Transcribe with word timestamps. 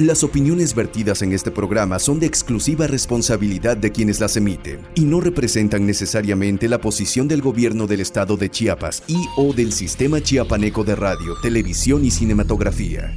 Las 0.00 0.24
opiniones 0.24 0.74
vertidas 0.74 1.20
en 1.20 1.34
este 1.34 1.50
programa 1.50 1.98
son 1.98 2.20
de 2.20 2.24
exclusiva 2.24 2.86
responsabilidad 2.86 3.76
de 3.76 3.92
quienes 3.92 4.18
las 4.18 4.34
emiten 4.34 4.80
y 4.94 5.02
no 5.02 5.20
representan 5.20 5.84
necesariamente 5.84 6.70
la 6.70 6.80
posición 6.80 7.28
del 7.28 7.42
gobierno 7.42 7.86
del 7.86 8.00
estado 8.00 8.38
de 8.38 8.48
Chiapas 8.48 9.02
y 9.08 9.18
o 9.36 9.52
del 9.52 9.72
sistema 9.72 10.22
chiapaneco 10.22 10.84
de 10.84 10.96
radio, 10.96 11.34
televisión 11.42 12.02
y 12.02 12.10
cinematografía. 12.10 13.14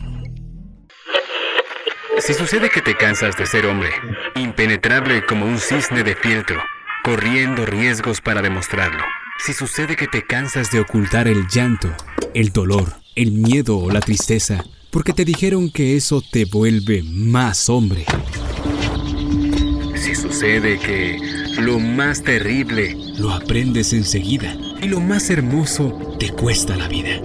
Si 2.19 2.33
sucede 2.33 2.69
que 2.69 2.81
te 2.81 2.97
cansas 2.97 3.37
de 3.37 3.45
ser 3.45 3.65
hombre, 3.65 3.87
impenetrable 4.35 5.25
como 5.25 5.45
un 5.45 5.59
cisne 5.59 6.03
de 6.03 6.17
fieltro, 6.17 6.61
corriendo 7.05 7.65
riesgos 7.65 8.19
para 8.19 8.41
demostrarlo. 8.41 9.05
Si 9.39 9.53
sucede 9.53 9.95
que 9.95 10.07
te 10.07 10.25
cansas 10.25 10.69
de 10.69 10.81
ocultar 10.81 11.29
el 11.29 11.47
llanto, 11.47 11.95
el 12.33 12.51
dolor, 12.51 12.91
el 13.15 13.31
miedo 13.31 13.77
o 13.77 13.89
la 13.89 14.01
tristeza, 14.01 14.65
porque 14.93 15.11
te 15.11 15.25
dijeron 15.25 15.71
que 15.71 15.95
eso 15.95 16.21
te 16.21 16.45
vuelve 16.45 17.01
más 17.01 17.67
hombre. 17.67 18.05
Si 19.95 20.13
sucede 20.13 20.77
que 20.77 21.19
lo 21.59 21.79
más 21.79 22.21
terrible 22.21 22.95
lo 23.17 23.31
aprendes 23.31 23.91
enseguida 23.91 24.55
y 24.83 24.87
lo 24.87 24.99
más 24.99 25.31
hermoso 25.31 26.15
te 26.19 26.29
cuesta 26.29 26.77
la 26.77 26.87
vida. 26.87 27.19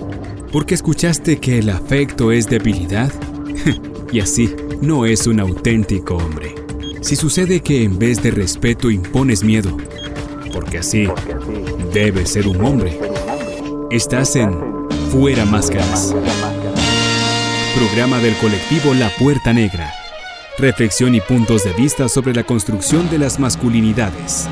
Porque 0.50 0.74
escuchaste 0.74 1.40
que 1.40 1.58
el 1.58 1.68
afecto 1.68 2.32
es 2.32 2.48
debilidad 2.48 3.12
y 4.12 4.20
así 4.20 4.54
no 4.80 5.04
es 5.04 5.26
un 5.26 5.38
auténtico 5.38 6.16
hombre. 6.16 6.54
Si 7.02 7.16
sucede 7.16 7.60
que 7.60 7.82
en 7.82 7.98
vez 7.98 8.22
de 8.22 8.30
respeto 8.30 8.90
impones 8.90 9.44
miedo, 9.44 9.76
porque 10.54 10.78
así 10.78 11.06
debe 11.92 12.24
ser 12.24 12.48
un 12.48 12.64
hombre, 12.64 12.98
estás 13.90 14.36
en 14.36 14.56
Fuera 15.10 15.44
Máscaras 15.44 16.14
programa 17.78 18.18
del 18.18 18.34
colectivo 18.38 18.92
La 18.92 19.08
Puerta 19.08 19.52
Negra. 19.52 19.92
Reflexión 20.58 21.14
y 21.14 21.20
puntos 21.20 21.62
de 21.62 21.72
vista 21.74 22.08
sobre 22.08 22.34
la 22.34 22.42
construcción 22.42 23.08
de 23.08 23.18
las 23.18 23.38
masculinidades. 23.38 24.48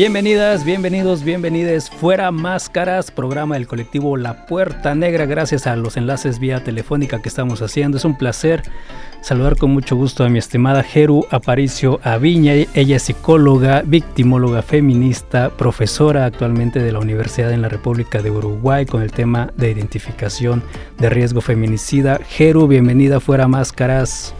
Bienvenidas, 0.00 0.64
bienvenidos, 0.64 1.22
bienvenides. 1.24 1.90
Fuera 1.90 2.30
Máscaras, 2.30 3.10
programa 3.10 3.56
del 3.56 3.66
colectivo 3.66 4.16
La 4.16 4.46
Puerta 4.46 4.94
Negra. 4.94 5.26
Gracias 5.26 5.66
a 5.66 5.76
los 5.76 5.98
enlaces 5.98 6.38
vía 6.38 6.64
telefónica 6.64 7.20
que 7.20 7.28
estamos 7.28 7.60
haciendo. 7.60 7.98
Es 7.98 8.06
un 8.06 8.16
placer 8.16 8.62
saludar 9.20 9.58
con 9.58 9.72
mucho 9.72 9.96
gusto 9.96 10.24
a 10.24 10.30
mi 10.30 10.38
estimada 10.38 10.82
Jeru 10.82 11.26
Aparicio 11.30 12.00
Aviña. 12.02 12.54
Ella 12.72 12.96
es 12.96 13.02
psicóloga, 13.02 13.82
victimóloga 13.84 14.62
feminista, 14.62 15.50
profesora 15.50 16.24
actualmente 16.24 16.78
de 16.78 16.92
la 16.92 16.98
Universidad 16.98 17.52
en 17.52 17.60
la 17.60 17.68
República 17.68 18.22
de 18.22 18.30
Uruguay 18.30 18.86
con 18.86 19.02
el 19.02 19.12
tema 19.12 19.52
de 19.58 19.70
identificación 19.70 20.62
de 20.96 21.10
riesgo 21.10 21.42
feminicida. 21.42 22.20
Jeru, 22.26 22.66
bienvenida 22.66 23.20
fuera 23.20 23.48
Máscaras. 23.48 24.32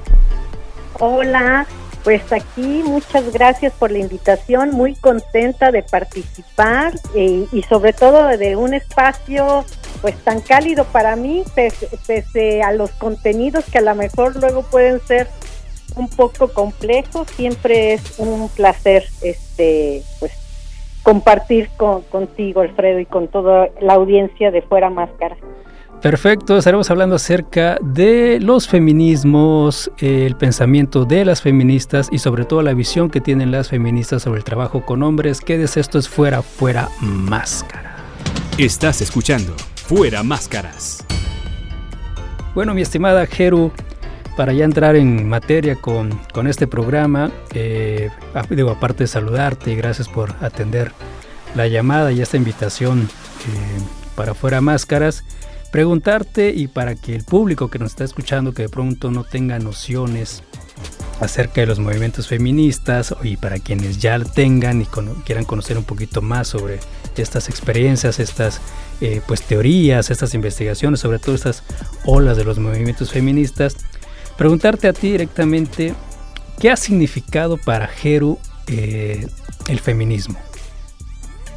Hola, 0.98 1.67
pues 2.04 2.32
aquí 2.32 2.82
muchas 2.84 3.32
gracias 3.32 3.72
por 3.74 3.90
la 3.90 3.98
invitación, 3.98 4.70
muy 4.70 4.94
contenta 4.94 5.70
de 5.70 5.82
participar 5.82 6.94
eh, 7.14 7.46
y 7.52 7.62
sobre 7.62 7.92
todo 7.92 8.26
de 8.28 8.56
un 8.56 8.74
espacio 8.74 9.64
pues 10.00 10.16
tan 10.24 10.40
cálido 10.40 10.84
para 10.84 11.16
mí, 11.16 11.44
pese, 11.54 12.62
a 12.62 12.72
los 12.72 12.90
contenidos 12.92 13.64
que 13.66 13.78
a 13.78 13.82
lo 13.82 13.94
mejor 13.94 14.36
luego 14.36 14.62
pueden 14.62 15.00
ser 15.00 15.28
un 15.96 16.08
poco 16.08 16.48
complejos, 16.48 17.28
siempre 17.36 17.94
es 17.94 18.18
un 18.18 18.48
placer 18.48 19.04
este 19.22 20.02
pues 20.20 20.32
compartir 21.02 21.68
con, 21.76 22.02
contigo 22.02 22.60
Alfredo 22.60 23.00
y 23.00 23.06
con 23.06 23.28
toda 23.28 23.68
la 23.80 23.94
audiencia 23.94 24.50
de 24.50 24.62
Fuera 24.62 24.90
Máscara. 24.90 25.36
Perfecto, 26.02 26.56
estaremos 26.56 26.90
hablando 26.90 27.16
acerca 27.16 27.77
de 27.83 28.40
los 28.40 28.66
feminismos, 28.66 29.90
el 29.98 30.34
pensamiento 30.34 31.05
de 31.05 31.27
las 31.27 31.42
feministas 31.42 32.08
y 32.11 32.18
sobre 32.18 32.46
todo 32.46 32.62
la 32.62 32.72
visión 32.72 33.11
que 33.11 33.20
tienen 33.20 33.50
las 33.50 33.68
feministas 33.68 34.22
sobre 34.22 34.39
el 34.39 34.44
trabajo 34.44 34.86
con 34.86 35.02
hombres. 35.02 35.42
¿Qué 35.42 35.62
es 35.62 35.77
esto? 35.77 35.98
Es 35.98 36.08
fuera, 36.08 36.40
fuera 36.40 36.89
máscara. 37.00 37.96
Estás 38.56 39.02
escuchando 39.02 39.55
Fuera 39.74 40.22
Máscaras. 40.22 41.05
Bueno, 42.55 42.72
mi 42.74 42.80
estimada 42.80 43.27
Jeru, 43.27 43.70
para 44.36 44.55
ya 44.55 44.64
entrar 44.64 44.96
en 44.96 45.28
materia 45.28 45.77
con, 45.77 46.12
este 46.46 46.66
programa, 46.66 47.30
eh, 47.52 48.08
digo, 48.48 48.70
aparte 48.70 49.05
de 49.05 49.08
saludarte 49.08 49.72
y 49.72 49.77
gracias 49.77 50.08
por 50.08 50.34
atender 50.40 50.92
la 51.55 51.66
llamada 51.66 52.10
y 52.10 52.22
esta 52.22 52.39
invitación 52.39 53.00
eh, 53.00 53.83
para 54.14 54.33
Fuera 54.34 54.60
Máscaras, 54.60 55.24
preguntarte 55.70 56.51
y 56.51 56.67
para 56.67 56.95
que 56.95 57.14
el 57.14 57.25
público 57.25 57.69
que 57.69 57.79
nos 57.79 57.92
está 57.92 58.05
escuchando 58.05 58.53
que 58.53 58.63
de 58.63 58.69
pronto 58.69 59.11
no 59.11 59.25
tenga 59.25 59.58
nociones 59.58 60.42
acerca 61.20 61.61
de 61.61 61.67
los 61.67 61.79
movimientos 61.79 62.29
feministas 62.29 63.14
y 63.23 63.36
para 63.36 63.58
quienes 63.58 63.98
ya 63.98 64.19
tengan 64.19 64.81
y 64.81 64.86
quieran 65.25 65.45
conocer 65.45 65.77
un 65.77 65.85
poquito 65.85 66.23
más 66.23 66.48
sobre 66.48 66.81
estas 67.17 67.48
experiencias, 67.48 68.19
estas 68.19 68.61
eh, 69.01 69.20
pues 69.27 69.42
teorías, 69.42 70.11
estas 70.11 70.35
investigaciones, 70.35 71.01
sobre 71.01 71.19
todo 71.19 71.35
estas 71.35 71.63
olas 72.05 72.37
de 72.37 72.45
los 72.45 72.58
movimientos 72.58 73.11
feministas, 73.11 73.77
preguntarte 74.39 74.89
a 74.89 74.92
ti 74.92 75.13
directamente 75.13 75.95
qué 76.58 76.70
ha 76.70 76.77
significado 76.77 77.58
para 77.58 77.87
Jeru 77.87 78.39
eh, 78.67 79.27
el 79.69 79.81
feminismo. 79.81 80.37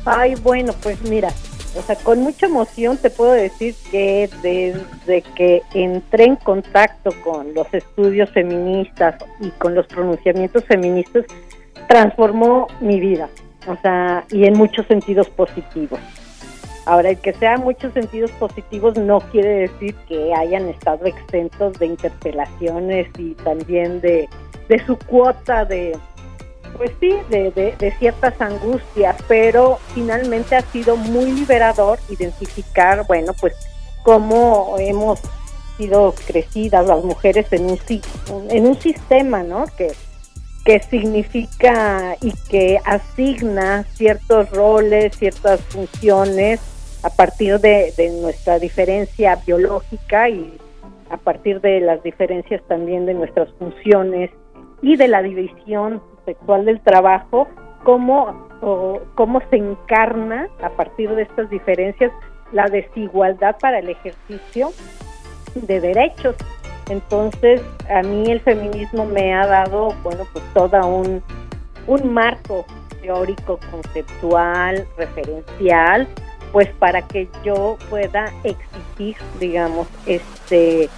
Ay, 0.06 0.36
bueno, 0.36 0.74
pues 0.82 1.02
mira, 1.04 1.34
o 1.76 1.82
sea, 1.82 1.96
con 1.96 2.20
mucha 2.20 2.46
emoción 2.46 2.98
te 2.98 3.10
puedo 3.10 3.32
decir 3.32 3.76
que 3.90 4.30
desde 4.42 5.22
que 5.36 5.62
entré 5.74 6.26
en 6.26 6.36
contacto 6.36 7.12
con 7.24 7.54
los 7.54 7.72
estudios 7.74 8.30
feministas 8.32 9.16
y 9.40 9.50
con 9.52 9.74
los 9.74 9.88
pronunciamientos 9.88 10.64
feministas, 10.66 11.26
transformó 11.88 12.68
mi 12.80 13.00
vida, 13.00 13.30
o 13.68 13.76
sea, 13.82 14.24
y 14.32 14.46
en 14.46 14.58
muchos 14.58 14.86
sentidos 14.88 15.30
positivos. 15.30 16.00
Ahora, 16.86 17.12
el 17.12 17.18
que 17.18 17.34
sea 17.34 17.58
muchos 17.58 17.94
sentidos 17.94 18.30
positivos 18.32 18.98
no 18.98 19.22
quiere 19.32 19.70
decir 19.70 19.96
que 20.08 20.34
hayan 20.36 20.68
estado 20.68 21.06
exentos 21.06 21.80
de 21.80 21.86
interpelaciones 21.88 23.08
y 23.18 23.36
también 23.36 24.02
de, 24.02 24.28
de 24.68 24.86
su 24.86 24.98
cuota 24.98 25.64
de, 25.64 25.98
pues 26.78 26.92
sí, 27.00 27.14
de, 27.30 27.52
de, 27.52 27.92
ciertas 28.00 28.40
angustias, 28.42 29.16
pero 29.28 29.80
finalmente 29.94 30.56
ha 30.56 30.62
sido 30.62 30.96
muy 30.96 31.32
liberador 31.32 32.00
identificar, 32.10 33.06
bueno, 33.08 33.34
pues 33.40 33.54
cómo 34.04 34.76
hemos 34.80 35.20
sido 35.78 36.14
crecidas 36.28 36.86
las 36.86 37.04
mujeres 37.04 37.52
en 37.52 37.66
un, 37.66 37.80
en 38.52 38.68
un 38.68 38.80
sistema, 38.80 39.44
¿no? 39.44 39.66
Que, 39.78 39.92
que 40.66 40.80
significa 40.80 42.16
y 42.22 42.32
que 42.50 42.80
asigna 42.86 43.84
ciertos 43.94 44.50
roles, 44.52 45.18
ciertas 45.18 45.62
funciones 45.62 46.62
a 47.04 47.10
partir 47.10 47.60
de, 47.60 47.94
de 47.98 48.10
nuestra 48.22 48.60
diferencia 48.60 49.36
biológica 49.46 50.30
y 50.30 50.58
a 51.10 51.18
partir 51.18 51.60
de 51.60 51.82
las 51.82 52.02
diferencias 52.02 52.62
también 52.68 53.06
de 53.06 53.14
nuestras 53.14 53.50
funciones 53.60 54.32
y 54.82 54.96
de 54.96 55.08
la 55.08 55.22
división 55.22 56.02
sexual 56.26 56.66
del 56.66 56.82
trabajo, 56.82 57.48
cómo, 57.84 58.48
cómo 59.16 59.42
se 59.50 59.58
encarna 59.58 60.48
a 60.62 60.70
partir 60.70 61.10
de 61.16 61.24
estas 61.24 61.50
diferencias 61.50 62.12
la 62.52 62.68
desigualdad 62.68 63.58
para 63.60 63.80
el 63.80 63.90
ejercicio 63.90 64.70
de 65.56 65.82
derechos. 65.82 66.36
Entonces, 66.90 67.62
a 67.90 68.02
mí 68.02 68.30
el 68.30 68.42
feminismo 68.42 69.06
me 69.06 69.34
ha 69.34 69.48
dado, 69.48 69.94
bueno, 70.04 70.26
pues 70.34 70.44
toda 70.54 70.86
un, 70.86 71.24
un 71.88 72.14
marco 72.14 72.66
teórico, 73.02 73.60
conceptual, 73.72 74.86
referencial, 74.98 76.08
pues 76.52 76.70
para 76.80 77.02
que 77.02 77.28
yo 77.44 77.78
pueda 77.90 78.32
exigir, 78.44 79.16
digamos, 79.40 79.88
este 80.06 80.90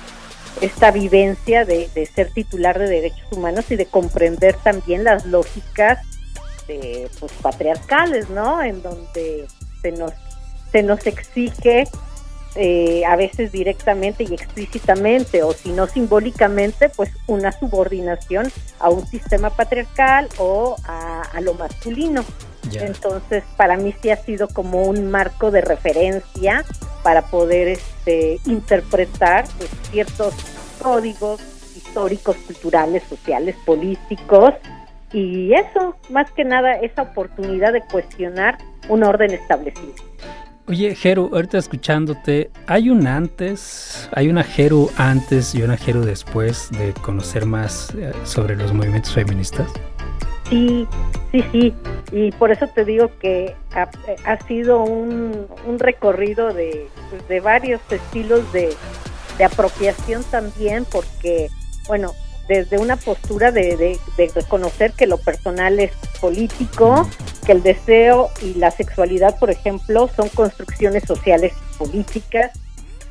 esta 0.61 0.91
vivencia 0.91 1.65
de, 1.65 1.89
ser 2.13 2.31
titular 2.31 2.79
de 2.79 2.87
derechos 2.87 3.31
humanos 3.31 3.69
y 3.69 3.75
de 3.75 3.85
comprender 3.85 4.55
también 4.63 5.03
las 5.03 5.25
lógicas 5.25 5.99
de, 6.67 7.09
pues, 7.19 7.31
patriarcales, 7.41 8.29
¿no? 8.29 8.61
En 8.63 8.81
donde 8.81 9.47
se 9.81 9.91
nos, 9.91 10.13
se 10.71 10.83
nos 10.83 11.05
exige 11.05 11.85
eh, 12.55 13.03
a 13.05 13.15
veces 13.15 13.51
directamente 13.51 14.23
y 14.23 14.33
explícitamente 14.33 15.43
o 15.43 15.51
si 15.51 15.71
no 15.71 15.87
simbólicamente, 15.87 16.89
pues 16.89 17.11
una 17.27 17.51
subordinación 17.51 18.51
a 18.79 18.89
un 18.89 19.05
sistema 19.07 19.49
patriarcal 19.49 20.29
o 20.37 20.75
a, 20.85 21.39
lo 21.41 21.53
masculino. 21.55 22.23
Entonces, 22.73 23.43
para 23.57 23.77
mí 23.77 23.93
sí 24.01 24.09
ha 24.09 24.17
sido 24.17 24.47
como 24.47 24.83
un 24.83 25.11
marco 25.11 25.51
de 25.51 25.61
referencia 25.61 26.65
para 27.03 27.21
poder 27.23 27.67
este, 27.67 28.39
interpretar 28.45 29.45
pues, 29.57 29.69
ciertos 29.91 30.33
códigos 30.81 31.41
históricos, 31.75 32.35
culturales, 32.37 33.03
sociales, 33.07 33.55
políticos 33.65 34.53
y 35.11 35.53
eso, 35.53 35.95
más 36.09 36.31
que 36.31 36.43
nada, 36.43 36.73
esa 36.73 37.03
oportunidad 37.03 37.71
de 37.73 37.81
cuestionar 37.81 38.57
un 38.89 39.03
orden 39.03 39.31
establecido. 39.31 39.93
Oye, 40.67 40.95
Jeru, 40.95 41.29
ahorita 41.31 41.59
escuchándote, 41.59 42.49
¿hay 42.65 42.89
un 42.89 43.05
antes, 43.05 44.09
hay 44.13 44.29
una 44.29 44.43
Jeru 44.43 44.89
antes 44.97 45.53
y 45.53 45.61
una 45.61 45.77
Jeru 45.77 46.01
después 46.01 46.71
de 46.71 46.91
conocer 47.03 47.45
más 47.45 47.93
eh, 47.93 48.11
sobre 48.23 48.55
los 48.55 48.73
movimientos 48.73 49.13
feministas? 49.13 49.71
Sí, 50.49 50.87
sí, 51.31 51.43
sí. 51.51 51.73
Y 52.11 52.31
por 52.31 52.51
eso 52.51 52.65
te 52.65 52.83
digo 52.83 53.11
que 53.19 53.55
ha, 53.75 54.47
sido 54.47 54.83
un, 54.83 55.47
recorrido 55.77 56.51
de, 56.51 56.87
pues, 57.11 57.27
de 57.27 57.41
varios 57.41 57.81
estilos 57.91 58.51
de, 58.51 58.75
de 59.37 59.43
apropiación 59.43 60.23
también, 60.23 60.85
porque, 60.91 61.49
bueno, 61.87 62.13
desde 62.47 62.77
una 62.77 62.95
postura 62.95 63.51
de, 63.51 63.77
de, 63.77 64.31
reconocer 64.35 64.93
que 64.93 65.07
lo 65.07 65.17
personal 65.17 65.79
es 65.79 65.91
político, 66.19 67.07
que 67.45 67.51
el 67.53 67.63
deseo 67.63 68.29
y 68.41 68.53
la 68.55 68.71
sexualidad, 68.71 69.37
por 69.39 69.49
ejemplo, 69.49 70.09
son 70.15 70.29
construcciones 70.29 71.03
sociales 71.03 71.53
y 71.53 71.77
políticas, 71.77 72.51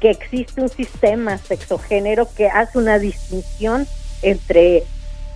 que 0.01 0.11
existe 0.11 0.61
un 0.61 0.69
sistema 0.69 1.39
sexogénero 1.39 2.29
que 2.37 2.49
hace 2.49 2.79
una 2.79 2.99
distinción 2.99 3.87
entre 4.23 4.85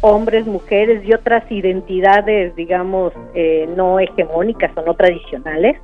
hombres, 0.00 0.47
mujeres 0.47 1.05
y 1.05 1.12
otras 1.12 1.50
identidades, 1.50 2.55
digamos, 2.55 3.12
eh, 3.35 3.69
no 3.77 3.99
hegemónicas 3.99 4.71
o 4.77 4.83
no 4.83 4.95
tradicionales. 4.95 5.77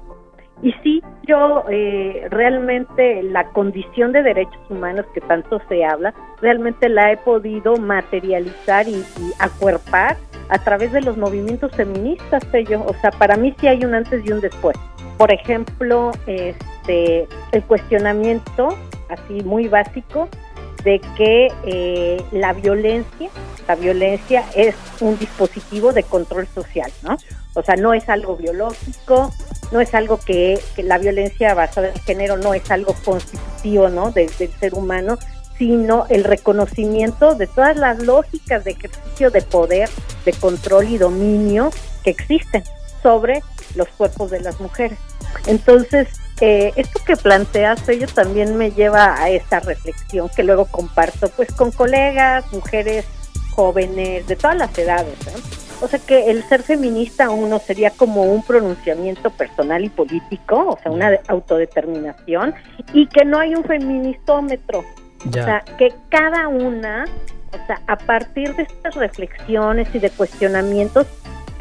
Y 0.65 0.73
sí, 0.83 1.03
yo 1.29 1.63
eh, 1.69 2.27
realmente 2.31 3.23
la 3.23 3.45
condición 3.51 4.13
de 4.13 4.23
derechos 4.23 4.59
humanos 4.71 5.05
que 5.13 5.21
tanto 5.21 5.61
se 5.69 5.85
habla, 5.85 6.15
realmente 6.41 6.89
la 6.89 7.13
he 7.13 7.19
podido 7.19 7.77
materializar 7.77 8.89
y, 8.89 9.05
acuerpar 9.41 10.17
a 10.49 10.59
través 10.65 10.91
de 10.93 11.03
los 11.03 11.19
movimientos 11.19 11.71
feministas, 11.73 12.43
ellos. 12.55 12.81
O 12.87 12.95
sea, 12.95 13.11
para 13.11 13.37
mí 13.37 13.55
sí 13.61 13.67
hay 13.67 13.85
un 13.85 13.95
antes 13.95 14.25
y 14.25 14.33
un 14.33 14.41
después. 14.41 14.75
Por 15.19 15.31
ejemplo, 15.35 16.13
este, 16.27 17.29
el 17.53 17.63
cuestionamiento, 17.65 18.69
así 19.11 19.43
muy 19.45 19.69
básico, 19.69 20.31
de 20.85 21.01
que 21.17 21.49
eh, 21.65 22.23
la 22.31 22.53
violencia, 22.53 23.31
la 23.67 23.75
violencia 23.75 24.45
es 24.55 24.75
un 25.01 25.19
dispositivo 25.19 25.93
de 25.93 26.03
control 26.03 26.47
social, 26.55 26.93
¿no? 27.03 27.17
O 27.55 27.63
sea, 27.63 27.77
no 27.77 27.95
es 27.95 28.09
algo 28.09 28.37
biológico, 28.37 29.33
no 29.73 29.81
es 29.81 29.95
algo 29.95 30.19
que, 30.19 30.61
la 30.77 30.99
violencia 30.99 31.55
basada 31.55 31.89
en 31.89 32.01
género 32.03 32.37
no 32.37 32.53
es 32.53 32.71
algo 32.71 32.95
constitutivo, 33.05 33.89
¿no? 33.89 34.11
del 34.11 34.29
ser 34.31 34.75
humano, 34.75 35.19
sino 35.57 36.07
el 36.09 36.25
reconocimiento 36.25 37.35
de 37.35 37.47
todas 37.47 37.77
las 37.77 38.03
lógicas 38.03 38.65
de 38.65 38.73
ejercicio 38.73 39.31
de 39.31 39.43
poder, 39.43 39.89
de 40.25 40.33
control 40.33 40.89
y 40.89 40.99
dominio 40.99 41.71
que 42.03 42.11
existen 42.11 42.65
sobre 43.03 43.43
los 43.77 43.89
cuerpos 43.89 44.31
de 44.31 44.41
las 44.41 44.61
mujeres. 44.61 44.99
Entonces, 45.47 46.09
eh, 46.47 46.73
esto 46.77 47.01
que 47.07 47.17
planteas, 47.17 47.89
ello 47.89 48.07
también 48.07 48.59
me 48.59 48.71
lleva 48.71 49.15
a 49.15 49.31
esta 49.31 49.61
reflexión 49.61 50.29
que 50.29 50.43
luego 50.43 50.67
comparto 50.67 51.31
pues 51.31 51.51
con 51.53 51.73
colegas, 51.73 52.45
mujeres 52.53 53.07
jóvenes, 53.53 54.27
de 54.27 54.37
todas 54.37 54.59
las 54.59 54.77
edades. 54.77 55.17
O 55.81 55.89
sea 55.89 55.99
que 56.01 56.31
el 56.31 56.43
ser 56.45 56.63
feminista 56.63 57.31
uno 57.31 57.59
sería 57.61 57.93
como 57.93 58.25
un 58.25 58.43
pronunciamiento 58.43 59.31
personal 59.31 59.85
y 59.85 59.89
político, 59.89 60.69
o 60.69 60.79
sea, 60.83 60.93
una 60.93 61.19
autodeterminación, 61.29 62.55
y 62.93 63.07
que 63.07 63.25
no 63.25 63.39
hay 63.39 63.55
un 63.55 63.65
feministómetro. 63.65 64.85
O 65.27 65.33
sea, 65.33 65.65
que 65.79 65.95
cada 66.11 66.49
una, 66.49 67.07
o 67.53 67.67
sea, 67.67 67.81
a 67.87 67.97
partir 67.97 68.55
de 68.57 68.65
estas 68.65 68.97
reflexiones 68.97 69.89
y 69.95 69.99
de 69.99 70.11
cuestionamientos, 70.11 71.07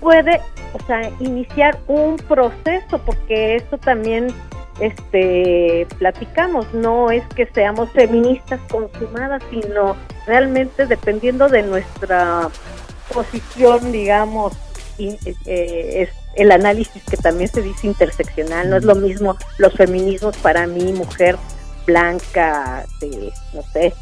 puede, 0.01 0.41
o 0.73 0.85
sea, 0.85 1.09
iniciar 1.21 1.79
un 1.87 2.17
proceso, 2.17 2.97
porque 3.05 3.55
esto 3.55 3.77
también 3.77 4.27
este 4.79 5.87
platicamos, 5.97 6.73
no 6.73 7.11
es 7.11 7.23
que 7.35 7.45
seamos 7.47 7.91
feministas 7.91 8.59
consumadas, 8.69 9.41
sino 9.49 9.95
realmente 10.25 10.85
dependiendo 10.85 11.49
de 11.49 11.63
nuestra 11.63 12.49
posición, 13.13 13.91
digamos, 13.91 14.53
y, 14.97 15.17
eh, 15.45 16.03
es 16.03 16.09
el 16.35 16.51
análisis 16.51 17.03
que 17.03 17.17
también 17.17 17.49
se 17.49 17.61
dice 17.61 17.87
interseccional, 17.87 18.69
no 18.69 18.77
es 18.77 18.83
lo 18.83 18.95
mismo 18.95 19.37
los 19.57 19.73
feminismos 19.73 20.35
para 20.37 20.65
mí, 20.65 20.93
mujer 20.93 21.37
blanca, 21.85 22.85
de, 22.99 23.31
no 23.53 23.61
sé, 23.73 23.93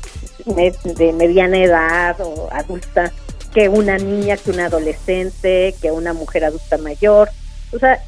de 0.46 1.14
mediana 1.14 1.58
edad 1.58 2.16
o 2.22 2.50
adulta, 2.52 3.12
que 3.54 3.68
una 3.70 3.98
niña, 3.98 4.38
que 4.38 4.52
una 4.52 4.68
adolescente, 4.68 5.76
que 5.82 5.92
una 5.92 6.14
mujer 6.14 6.46
adulta 6.46 6.78
mayor. 6.78 7.30
O 7.74 7.80
sea, 7.80 8.02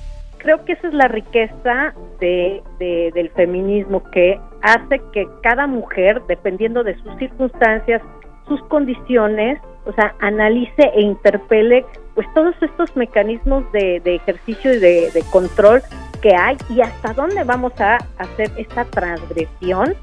creo 0.44 0.64
que 0.66 0.74
esa 0.74 0.90
es 0.90 0.94
la 0.94 1.08
riqueza 1.08 1.94
de, 2.20 2.62
del 2.80 3.30
feminismo, 3.32 4.04
que 4.12 4.40
hace 4.62 5.02
que 5.14 5.28
cada 5.42 5.66
mujer, 5.68 6.22
dependiendo 6.28 6.84
de 6.84 6.96
sus 7.02 7.16
circunstancias, 7.18 8.02
sus 8.48 8.62
condiciones, 8.66 9.60
o 9.86 9.94
sea, 9.94 10.14
analice 10.20 10.92
e 10.94 11.02
interpele 11.02 11.86
pues 12.14 12.28
todos 12.36 12.54
estos 12.62 12.96
mecanismos 12.96 13.64
de, 13.72 14.02
ejercicio 14.06 14.74
y 14.74 14.80
de, 14.80 15.12
de, 15.12 15.24
control 15.32 15.82
que 16.22 16.36
hay 16.36 16.58
y 16.70 16.82
hasta 16.82 17.14
dónde 17.14 17.44
vamos 17.44 17.74
a 17.80 17.98
hacer 18.18 18.52
esta 18.58 18.86
transgresión, 18.86 19.96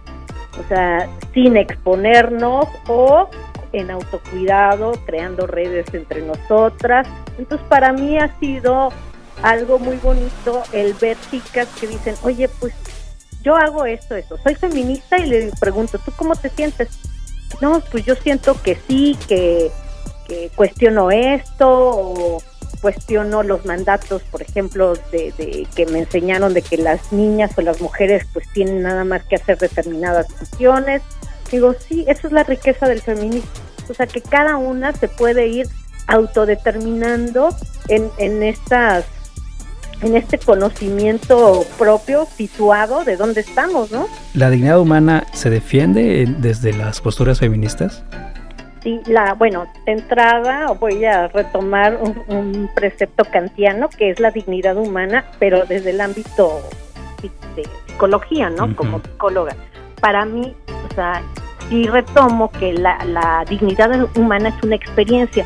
o 0.59 0.63
sea, 0.69 1.07
sin 1.33 1.57
exponernos 1.57 2.67
o 2.89 3.29
en 3.73 3.91
autocuidado, 3.91 4.93
creando 5.07 5.47
redes 5.47 5.93
entre 5.95 6.23
nosotras. 6.23 7.07
Entonces, 7.39 7.67
para 7.69 7.93
mí 7.93 8.19
ha 8.19 8.29
sido 8.41 8.91
algo 9.43 9.79
muy 9.79 9.97
bonito 9.97 10.63
el 10.73 10.95
ver 10.95 11.17
chicas 11.31 11.69
que 11.81 11.87
dicen, 11.87 12.15
oye, 12.23 12.49
pues 12.61 12.75
yo 13.43 13.57
hago 13.57 13.87
esto, 13.87 14.15
esto, 14.15 14.37
soy 14.43 14.55
feminista 14.55 15.19
y 15.19 15.27
le 15.27 15.51
pregunto, 15.59 15.99
¿tú 15.99 16.13
cómo 16.17 16.37
te 16.37 16.51
sientes? 16.51 16.89
No, 17.61 17.81
pues 17.91 18.05
yo 18.05 18.15
siento 18.15 18.61
que 18.63 18.77
sí, 18.87 19.17
que, 19.29 19.71
cuestiono 20.55 21.11
esto 21.11 21.69
o 21.69 22.43
cuestiono 22.81 23.43
los 23.43 23.65
mandatos, 23.67 24.23
por 24.31 24.41
ejemplo, 24.41 24.95
de, 25.11 25.33
de, 25.37 25.67
que 25.75 25.87
me 25.87 25.99
enseñaron 25.99 26.55
de 26.55 26.63
que 26.63 26.77
las 26.77 27.13
niñas 27.13 27.51
o 27.59 27.63
las 27.63 27.81
mujeres 27.81 28.25
pues 28.33 28.47
tienen 28.53 28.83
nada 28.83 29.03
más 29.03 29.25
que 29.25 29.35
hacer 29.35 29.59
determinadas 29.59 30.29
funciones. 30.33 31.03
Digo, 31.51 31.75
sí, 31.75 32.05
esa 32.07 32.29
es 32.29 32.33
la 32.33 32.45
riqueza 32.45 32.87
del 32.87 33.03
feminismo. 33.03 33.51
O 33.89 33.95
sea, 33.95 34.07
que 34.07 34.23
cada 34.23 34.57
una 34.57 34.93
se 34.93 35.09
puede 35.09 35.49
ir 35.49 35.67
autodeterminando 36.07 37.49
en, 37.89 38.09
en 38.19 38.45
estas 38.45 39.05
en 40.03 40.17
este 40.17 40.39
conocimiento 40.39 41.65
propio, 41.79 42.27
situado 42.37 43.05
de 43.05 43.17
dónde 43.17 43.41
estamos, 43.41 43.91
¿no? 43.91 44.07
¿La 44.35 44.51
dignidad 44.51 44.81
humana 44.81 45.27
se 45.33 45.51
defiende 45.51 46.27
desde 46.39 46.73
las 46.73 47.01
posturas 47.01 47.41
feministas? 47.41 48.03
Sí, 48.83 49.01
la, 49.07 49.35
bueno, 49.35 49.67
de 49.85 49.93
entrada 49.93 50.73
voy 50.73 51.05
a 51.05 51.29
retomar 51.29 51.99
un, 52.29 52.71
precepto 52.75 53.25
kantiano 53.25 53.91
que 53.91 54.11
es 54.11 54.21
la 54.21 54.31
dignidad 54.31 54.77
humana, 54.77 55.27
pero 55.39 55.67
desde 55.67 55.91
el 55.91 56.01
ámbito 56.01 56.63
de 57.57 57.63
psicología, 57.87 58.49
¿no? 58.49 58.75
Como 58.75 59.01
psicóloga. 59.01 59.55
Para 60.01 60.25
mí, 60.25 60.55
o 60.91 60.95
sea, 60.95 61.23
sí 61.69 61.85
retomo 61.85 62.51
que 62.53 62.73
la, 62.73 63.05
la 63.05 63.45
dignidad 63.49 64.09
humana 64.17 64.49
es 64.49 64.63
una 64.63 64.77
experiencia 64.77 65.45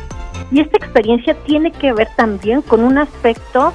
y 0.51 0.61
esta 0.61 0.77
experiencia 0.77 1.35
tiene 1.45 1.71
que 1.71 1.91
ver 1.91 2.07
también 2.15 2.61
con 2.61 2.83
un 2.83 2.97
aspecto 2.97 3.73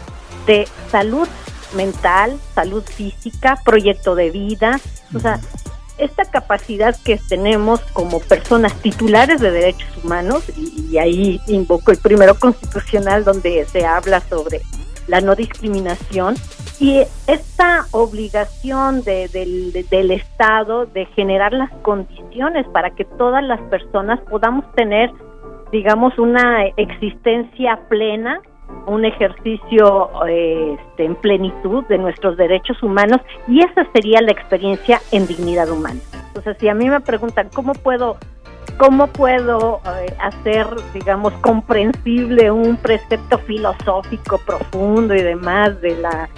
de 0.50 0.66
salud 0.88 1.28
mental, 1.76 2.36
salud 2.56 2.82
física, 2.82 3.56
proyecto 3.64 4.16
de 4.16 4.32
vida, 4.32 4.80
o 5.14 5.20
sea, 5.20 5.38
esta 5.96 6.24
capacidad 6.24 6.96
que 7.04 7.20
tenemos 7.28 7.78
como 7.92 8.18
personas 8.18 8.74
titulares 8.82 9.40
de 9.40 9.52
derechos 9.52 9.88
humanos, 10.02 10.42
y, 10.56 10.98
ahí 10.98 11.40
invoco 11.46 11.92
el 11.92 11.98
primero 11.98 12.34
constitucional 12.34 13.22
donde 13.22 13.64
se 13.66 13.86
habla 13.86 14.18
sobre 14.22 14.60
la 15.06 15.20
no 15.20 15.36
discriminación, 15.36 16.34
y 16.80 17.00
esta 17.28 17.86
obligación 17.92 19.04
del, 19.04 19.72
del 19.88 20.10
Estado 20.10 20.86
de 20.86 21.06
generar 21.14 21.52
las 21.52 21.70
condiciones 21.82 22.66
para 22.72 22.90
que 22.90 23.04
todas 23.04 23.44
las 23.44 23.60
personas 23.70 24.18
podamos 24.28 24.64
tener, 24.74 25.12
digamos, 25.70 26.18
una 26.18 26.66
existencia 26.76 27.78
plena 27.88 28.40
un 28.86 29.04
ejercicio 29.04 30.10
este, 30.26 31.04
en 31.04 31.14
plenitud 31.16 31.84
de 31.86 31.98
nuestros 31.98 32.36
derechos 32.36 32.82
humanos 32.82 33.20
y 33.46 33.60
esa 33.60 33.86
sería 33.92 34.20
la 34.20 34.32
experiencia 34.32 35.00
en 35.12 35.26
dignidad 35.26 35.70
humana. 35.70 36.00
Entonces, 36.28 36.56
si 36.58 36.68
a 36.68 36.74
mí 36.74 36.88
me 36.88 37.00
preguntan 37.00 37.48
cómo 37.52 37.72
puedo 37.72 38.16
cómo 38.78 39.08
puedo 39.08 39.80
eh, 39.84 40.14
hacer, 40.20 40.66
digamos, 40.94 41.32
comprensible 41.34 42.50
un 42.50 42.76
precepto 42.76 43.38
filosófico 43.38 44.38
profundo 44.38 45.14
y 45.14 45.22
demás 45.22 45.80
de 45.80 45.96
la 45.96 46.28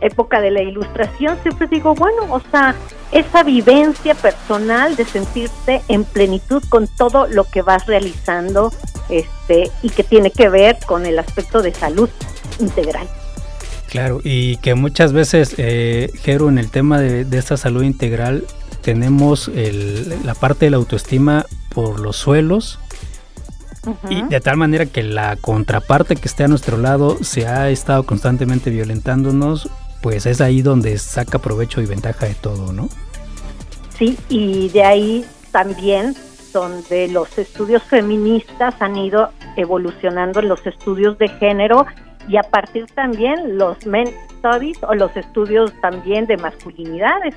época 0.00 0.40
de 0.40 0.50
la 0.50 0.62
ilustración, 0.62 1.38
siempre 1.42 1.68
digo, 1.68 1.94
bueno, 1.94 2.22
o 2.30 2.40
sea, 2.50 2.74
esa 3.12 3.42
vivencia 3.42 4.14
personal 4.14 4.96
de 4.96 5.04
sentirte 5.04 5.82
en 5.88 6.04
plenitud 6.04 6.62
con 6.68 6.86
todo 6.88 7.26
lo 7.28 7.44
que 7.44 7.62
vas 7.62 7.86
realizando 7.86 8.72
este, 9.08 9.70
y 9.82 9.90
que 9.90 10.04
tiene 10.04 10.30
que 10.30 10.48
ver 10.48 10.78
con 10.86 11.06
el 11.06 11.18
aspecto 11.18 11.62
de 11.62 11.72
salud 11.72 12.08
integral. 12.60 13.08
Claro, 13.88 14.20
y 14.22 14.56
que 14.58 14.74
muchas 14.74 15.12
veces, 15.12 15.54
eh, 15.58 16.10
Jero, 16.22 16.48
en 16.48 16.58
el 16.58 16.70
tema 16.70 17.00
de, 17.00 17.26
esta 17.38 17.56
salud 17.56 17.82
integral, 17.82 18.44
tenemos 18.82 19.48
la 19.48 20.34
parte 20.34 20.66
de 20.66 20.70
la 20.70 20.76
autoestima 20.76 21.46
por 21.72 22.00
los 22.00 22.16
suelos, 22.16 22.78
y 24.10 24.22
de 24.22 24.40
tal 24.40 24.56
manera 24.56 24.86
que 24.86 25.02
la 25.02 25.36
contraparte 25.36 26.16
que 26.16 26.26
esté 26.26 26.44
a 26.44 26.48
nuestro 26.48 26.76
lado 26.76 27.18
se 27.22 27.46
ha 27.46 27.70
estado 27.70 28.02
constantemente 28.04 28.70
violentándonos, 28.70 29.68
pues 30.02 30.26
es 30.26 30.40
ahí 30.40 30.62
donde 30.62 30.98
saca 30.98 31.38
provecho 31.38 31.80
y 31.80 31.86
ventaja 31.86 32.26
de 32.26 32.34
todo, 32.34 32.72
¿no? 32.72 32.88
Sí, 33.96 34.18
y 34.28 34.68
de 34.70 34.84
ahí 34.84 35.24
también 35.52 36.16
donde 36.56 37.06
los 37.08 37.36
estudios 37.36 37.82
feministas 37.82 38.74
han 38.80 38.96
ido 38.96 39.30
evolucionando 39.56 40.40
en 40.40 40.48
los 40.48 40.66
estudios 40.66 41.18
de 41.18 41.28
género 41.28 41.84
y 42.28 42.38
a 42.38 42.42
partir 42.44 42.86
también 42.94 43.58
los 43.58 43.84
men 43.84 44.08
studies 44.38 44.82
o 44.82 44.94
los 44.94 45.14
estudios 45.18 45.70
también 45.82 46.24
de 46.26 46.38
masculinidades 46.38 47.34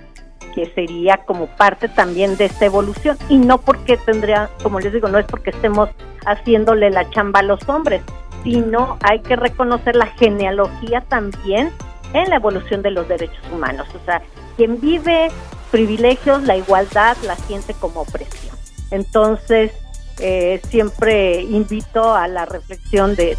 que 0.55 0.67
sería 0.67 1.17
como 1.25 1.47
parte 1.47 1.89
también 1.89 2.37
de 2.37 2.45
esta 2.45 2.65
evolución 2.65 3.17
y 3.27 3.39
no 3.39 3.57
porque 3.57 3.97
tendría, 3.97 4.49
como 4.63 4.79
les 4.79 4.93
digo, 4.93 5.09
no 5.09 5.19
es 5.19 5.25
porque 5.25 5.49
estemos 5.49 5.89
haciéndole 6.25 6.89
la 6.89 7.09
chamba 7.09 7.41
a 7.41 7.43
los 7.43 7.67
hombres, 7.67 8.01
sino 8.43 8.97
hay 9.03 9.19
que 9.19 9.35
reconocer 9.35 9.97
la 9.97 10.07
genealogía 10.07 11.01
también 11.09 11.73
en 12.13 12.29
la 12.29 12.37
evolución 12.37 12.81
de 12.81 12.91
los 12.91 13.05
derechos 13.09 13.43
humanos. 13.51 13.85
O 14.01 14.05
sea, 14.05 14.21
quien 14.55 14.79
vive 14.79 15.27
privilegios, 15.71 16.41
la 16.43 16.55
igualdad 16.55 17.17
la 17.25 17.35
siente 17.35 17.73
como 17.73 18.01
opresión. 18.01 18.48
Entonces, 18.91 19.71
eh, 20.21 20.59
siempre 20.67 21.41
invito 21.41 22.13
a 22.13 22.27
la 22.27 22.45
reflexión 22.45 23.15
de, 23.15 23.37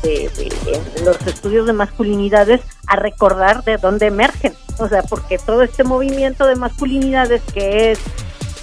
los 1.05 1.27
estudios 1.27 1.67
de 1.67 1.75
masculinidades 1.75 2.63
a 2.87 2.97
recordar 2.97 3.65
de 3.65 3.77
dónde 3.77 4.07
emergen, 4.07 4.55
o 4.79 4.89
sea, 4.89 5.03
porque 5.03 5.37
todo 5.37 5.63
este 5.63 5.85
movimiento 5.85 6.47
de 6.47 6.57
masculinidades 6.57 7.43
que 7.53 7.91
es 7.91 8.01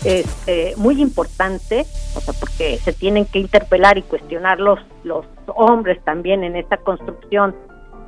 este, 0.03 0.73
muy 0.77 0.99
importante, 0.99 1.85
o 2.15 2.21
sea, 2.21 2.33
porque 2.39 2.79
se 2.79 2.91
tienen 2.91 3.25
que 3.25 3.37
interpelar 3.37 3.99
y 3.99 4.01
cuestionar 4.01 4.59
los, 4.59 4.79
los 5.03 5.25
hombres 5.47 6.03
también 6.03 6.43
en 6.43 6.55
esta 6.55 6.77
construcción 6.77 7.55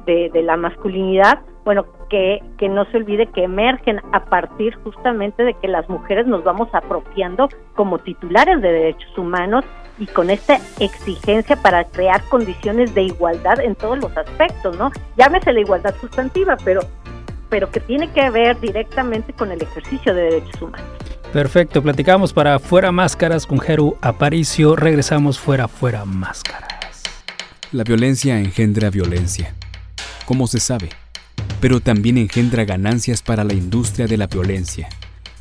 de, 0.05 0.29
de 0.29 0.41
la 0.43 0.57
masculinidad, 0.57 1.39
bueno, 1.65 1.85
que, 2.09 2.39
que 2.57 2.67
no 2.67 2.85
se 2.85 2.97
olvide 2.97 3.27
que 3.27 3.43
emergen 3.43 4.01
a 4.11 4.25
partir 4.25 4.75
justamente 4.83 5.43
de 5.43 5.53
que 5.55 5.67
las 5.67 5.87
mujeres 5.89 6.25
nos 6.25 6.43
vamos 6.43 6.69
apropiando 6.73 7.49
como 7.75 7.99
titulares 7.99 8.61
de 8.61 8.71
derechos 8.71 9.17
humanos 9.17 9.63
y 9.99 10.07
con 10.07 10.29
esta 10.29 10.57
exigencia 10.79 11.55
para 11.57 11.83
crear 11.83 12.23
condiciones 12.29 12.95
de 12.95 13.03
igualdad 13.03 13.59
en 13.59 13.75
todos 13.75 13.99
los 13.99 14.15
aspectos, 14.17 14.77
¿no? 14.77 14.91
Llámese 15.17 15.53
la 15.53 15.59
igualdad 15.59 15.93
sustantiva, 15.99 16.57
pero, 16.63 16.81
pero 17.49 17.69
que 17.69 17.79
tiene 17.81 18.09
que 18.11 18.29
ver 18.29 18.59
directamente 18.59 19.33
con 19.33 19.51
el 19.51 19.61
ejercicio 19.61 20.13
de 20.13 20.21
derechos 20.23 20.61
humanos. 20.61 20.87
Perfecto, 21.33 21.83
platicamos 21.83 22.33
para 22.33 22.57
Fuera 22.57 22.91
Máscaras 22.91 23.45
con 23.45 23.59
Jeru 23.59 23.97
Aparicio, 24.01 24.75
regresamos 24.75 25.37
Fuera, 25.37 25.67
Fuera 25.67 26.03
Máscaras. 26.05 27.03
La 27.71 27.83
violencia 27.83 28.39
engendra 28.39 28.89
violencia, 28.89 29.53
¿cómo 30.29 30.45
se 30.45 30.59
sabe? 30.59 30.89
Pero 31.59 31.79
también 31.79 32.19
engendra 32.19 32.63
ganancias 32.63 33.23
para 33.23 33.43
la 33.43 33.53
industria 33.53 34.05
de 34.05 34.15
la 34.15 34.27
violencia 34.27 34.87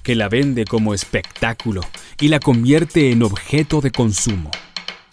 que 0.03 0.15
la 0.15 0.31
vende 0.31 0.65
como 0.65 0.95
espectáculo 0.95 1.83
y 2.19 2.29
la 2.29 2.41
convierte 2.41 3.13
en 3.13 3.23
objeto 3.23 3.83
de 3.83 3.91
consumo. 3.91 4.51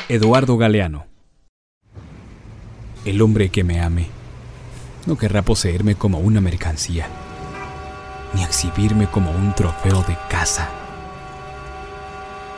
Eduardo 0.07 0.55
Galeano. 0.55 1.07
El 3.03 3.21
hombre 3.21 3.49
que 3.49 3.65
me 3.65 3.81
ame 3.81 4.07
no 5.07 5.17
querrá 5.17 5.41
poseerme 5.41 5.95
como 5.95 6.19
una 6.19 6.39
mercancía, 6.39 7.07
ni 8.33 8.43
exhibirme 8.45 9.07
como 9.07 9.31
un 9.31 9.53
trofeo 9.55 10.03
de 10.03 10.15
caza. 10.29 10.69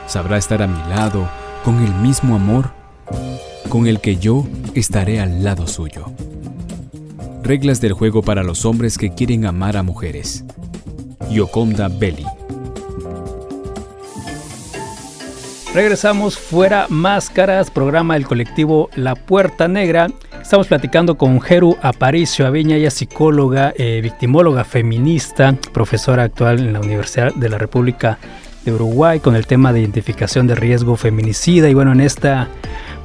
Sabrá 0.06 0.36
estar 0.38 0.62
a 0.62 0.68
mi 0.68 0.88
lado 0.88 1.28
con 1.64 1.84
el 1.84 1.92
mismo 1.96 2.36
amor 2.36 2.70
con 3.68 3.88
el 3.88 4.00
que 4.00 4.18
yo 4.18 4.46
estaré 4.74 5.18
al 5.18 5.42
lado 5.42 5.66
suyo. 5.66 6.12
Reglas 7.48 7.80
del 7.80 7.94
juego 7.94 8.20
para 8.20 8.42
los 8.42 8.66
hombres 8.66 8.98
que 8.98 9.14
quieren 9.14 9.46
amar 9.46 9.78
a 9.78 9.82
mujeres. 9.82 10.44
Yoconda 11.30 11.88
Belli. 11.88 12.26
Regresamos 15.72 16.38
fuera 16.38 16.84
máscaras, 16.90 17.70
programa 17.70 18.12
del 18.12 18.26
colectivo 18.26 18.90
La 18.96 19.14
Puerta 19.14 19.66
Negra. 19.66 20.08
Estamos 20.42 20.66
platicando 20.66 21.16
con 21.16 21.40
Jeru 21.40 21.78
Aparicio 21.80 22.46
Aviña, 22.46 22.76
ella 22.76 22.90
psicóloga, 22.90 23.72
eh, 23.78 24.00
victimóloga 24.02 24.64
feminista, 24.64 25.56
profesora 25.72 26.24
actual 26.24 26.58
en 26.58 26.74
la 26.74 26.80
Universidad 26.80 27.34
de 27.34 27.48
la 27.48 27.56
República 27.56 28.18
de 28.66 28.72
Uruguay 28.72 29.20
con 29.20 29.34
el 29.34 29.46
tema 29.46 29.72
de 29.72 29.80
identificación 29.80 30.46
de 30.46 30.54
riesgo 30.54 30.96
feminicida 30.96 31.70
y 31.70 31.72
bueno, 31.72 31.92
en 31.92 32.02
esta 32.02 32.48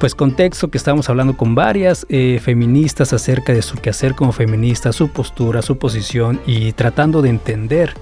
pues 0.03 0.15
contexto 0.15 0.69
que 0.69 0.77
estamos 0.77 1.10
hablando 1.10 1.38
con 1.38 1.55
varias 1.55 2.05
eh, 2.10 2.41
feministas 2.43 3.13
acerca 3.13 3.53
de 3.53 3.62
su 3.62 3.77
quehacer 3.77 4.15
como 4.15 4.33
feminista, 4.33 4.91
su 4.91 5.07
postura, 5.07 5.62
su 5.62 5.77
posición 5.77 6.41
y 6.45 6.74
tratando 6.74 7.22
de 7.22 7.29
entender 7.29 7.93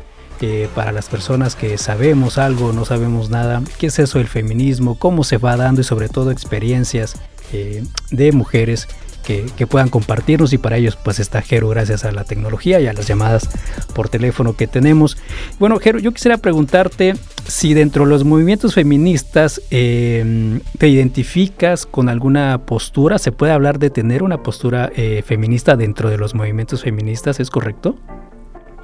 para 0.73 0.91
las 0.91 1.09
personas 1.09 1.55
que 1.55 1.77
sabemos 1.77 2.39
algo, 2.39 2.73
no 2.73 2.85
sabemos 2.85 3.29
nada, 3.29 3.61
qué 3.77 3.85
es 3.85 3.99
eso 3.99 4.17
del 4.17 4.27
feminismo, 4.27 4.97
cómo 4.97 5.23
se 5.23 5.37
va 5.37 5.55
dando 5.57 5.81
y 5.81 5.83
sobre 5.83 6.09
todo 6.09 6.31
experiencias 6.31 7.17
eh, 7.53 7.83
de 8.09 8.31
mujeres 8.31 8.87
que, 9.21 9.67
puedan 9.67 9.89
compartirnos 9.89 10.53
y 10.53 10.57
para 10.57 10.77
ellos 10.77 10.97
pues 10.97 11.19
está 11.19 11.41
Jero 11.41 11.69
gracias 11.69 12.03
a 12.03 12.11
la 12.11 12.23
tecnología 12.23 12.79
y 12.81 12.87
a 12.87 12.93
las 12.93 13.07
llamadas 13.07 13.49
por 13.95 14.09
teléfono 14.09 14.53
que 14.53 14.67
tenemos. 14.67 15.17
Bueno 15.59 15.77
Jero, 15.79 15.99
yo 15.99 16.11
quisiera 16.11 16.37
preguntarte 16.37 17.13
si 17.43 17.73
dentro 17.73 18.03
de 18.03 18.09
los 18.09 18.23
movimientos 18.23 18.75
feministas 18.75 19.61
eh, 19.71 20.59
te 20.77 20.87
identificas 20.87 21.85
con 21.85 22.09
alguna 22.09 22.59
postura, 22.65 23.17
se 23.17 23.31
puede 23.31 23.53
hablar 23.53 23.79
de 23.79 23.89
tener 23.89 24.23
una 24.23 24.43
postura 24.43 24.91
eh, 24.95 25.21
feminista 25.25 25.75
dentro 25.75 26.09
de 26.09 26.17
los 26.17 26.35
movimientos 26.35 26.83
feministas, 26.83 27.39
¿es 27.39 27.49
correcto? 27.49 27.95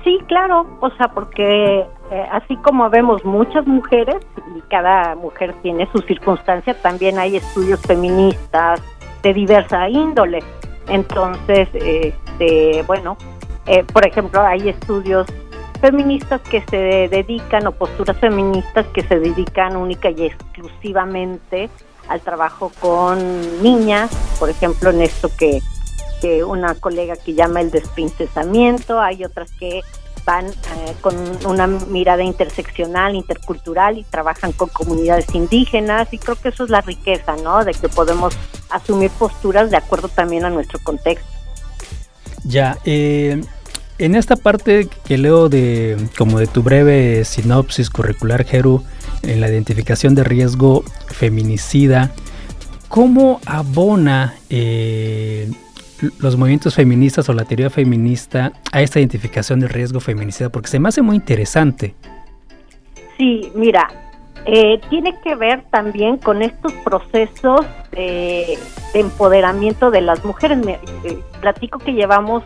Sí, 0.04 0.18
claro, 0.28 0.66
o 0.80 0.90
sea, 0.92 1.10
porque 1.10 1.86
eh, 2.12 2.26
así 2.32 2.56
como 2.58 2.90
vemos 2.90 3.26
muchas 3.26 3.68
mujeres 3.68 4.16
y 4.56 4.62
cada 4.70 5.16
mujer 5.16 5.54
tiene 5.62 5.90
su 5.92 6.00
circunstancia, 6.00 6.74
también 6.82 7.20
hay 7.20 7.36
estudios 7.36 7.82
feministas 7.82 8.82
de 9.22 9.34
diversa 9.34 9.90
índole. 9.90 10.44
Entonces, 10.88 11.68
este, 11.74 12.84
bueno, 12.84 13.18
eh, 13.66 13.84
por 13.84 14.06
ejemplo, 14.08 14.42
hay 14.42 14.70
estudios 14.70 15.28
feministas 15.82 16.42
que 16.42 16.62
se 16.70 17.08
dedican 17.10 17.68
o 17.68 17.72
posturas 17.72 18.18
feministas 18.18 18.86
que 18.88 19.02
se 19.02 19.20
dedican 19.20 19.76
única 19.76 20.10
y 20.10 20.26
exclusivamente 20.26 21.70
al 22.08 22.22
trabajo 22.22 22.72
con 22.80 23.62
niñas, 23.62 24.10
por 24.40 24.50
ejemplo, 24.50 24.90
en 24.90 25.02
esto 25.02 25.30
que 25.38 25.62
que 26.22 26.44
una 26.44 26.76
colega 26.76 27.16
que 27.16 27.34
llama 27.34 27.62
el 27.62 27.72
desprincesamiento, 27.72 29.00
hay 29.00 29.24
otras 29.24 29.52
que 29.54 29.82
van 30.28 30.46
eh, 30.48 30.94
con 31.00 31.16
una 31.46 31.68
mirada 31.68 32.22
interseccional, 32.22 33.16
intercultural 33.16 33.98
y 33.98 34.04
trabajan 34.04 34.52
con 34.52 34.68
comunidades 34.68 35.34
indígenas 35.34 36.10
y 36.12 36.18
creo 36.18 36.36
que 36.36 36.50
eso 36.50 36.66
es 36.66 36.70
la 36.70 36.82
riqueza, 36.82 37.38
¿no? 37.38 37.64
De 37.64 37.72
que 37.72 37.88
podemos 37.88 38.38
asumir 38.70 39.10
posturas 39.12 39.72
de 39.72 39.78
acuerdo 39.78 40.10
también 40.10 40.44
a 40.44 40.50
nuestro 40.50 40.80
contexto. 40.84 41.26
Ya, 42.44 42.78
eh, 42.84 43.42
en 44.00 44.16
esta 44.16 44.36
parte 44.36 44.90
que 45.06 45.18
leo 45.18 45.48
de 45.48 45.96
como 46.18 46.40
de 46.40 46.48
tu 46.48 46.62
breve 46.62 47.24
sinopsis 47.24 47.90
curricular, 47.90 48.44
Jeru, 48.44 48.84
en 49.24 49.40
la 49.40 49.48
identificación 49.48 50.14
de 50.14 50.26
riesgo 50.26 50.84
feminicida, 51.08 52.12
¿cómo 52.90 53.40
abona 53.46 54.36
eh, 54.50 55.50
los 56.20 56.38
movimientos 56.38 56.76
feministas 56.76 57.28
o 57.30 57.34
la 57.34 57.46
teoría 57.46 57.70
feminista 57.70 58.54
a 58.72 58.82
esta 58.82 59.00
identificación 59.00 59.60
del 59.60 59.70
riesgo 59.70 60.00
feminicida? 60.00 60.50
Porque 60.50 60.70
se 60.70 60.80
me 60.80 60.90
hace 60.90 61.02
muy 61.02 61.16
interesante. 61.16 61.96
Sí, 63.18 63.52
mira, 63.56 63.88
eh, 64.46 64.80
tiene 64.90 65.14
que 65.24 65.36
ver 65.36 65.64
también 65.72 66.18
con 66.18 66.42
estos 66.42 66.72
procesos 66.84 67.66
de, 67.92 68.58
empoderamiento 68.94 69.92
de 69.92 70.02
las 70.02 70.24
mujeres. 70.24 70.60
Eh, 70.68 71.20
platico 71.42 71.80
que 71.80 71.94
llevamos 71.94 72.44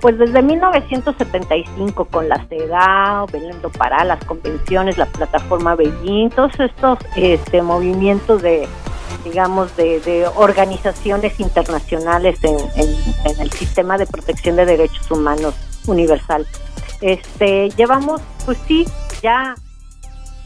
pues 0.00 0.18
desde 0.18 0.42
1975 0.42 2.04
con 2.06 2.28
la 2.28 2.44
CEDAW, 2.46 3.26
Belén 3.32 3.62
do 3.62 3.70
Pará, 3.70 4.04
las 4.04 4.22
convenciones, 4.24 4.98
la 4.98 5.06
plataforma 5.06 5.76
Beijing, 5.76 6.28
todos 6.28 6.52
estos 6.60 6.98
este, 7.16 7.62
movimientos 7.62 8.42
de 8.42 8.68
digamos, 9.24 9.76
de, 9.76 10.26
organizaciones 10.36 11.40
internacionales 11.40 12.38
en, 12.42 12.56
el 13.40 13.50
sistema 13.50 13.98
de 13.98 14.06
protección 14.06 14.56
de 14.56 14.66
derechos 14.66 15.10
humanos 15.10 15.54
universal. 15.86 16.46
Este, 17.00 17.70
llevamos, 17.70 18.20
pues 18.44 18.58
sí, 18.68 18.86
ya 19.22 19.54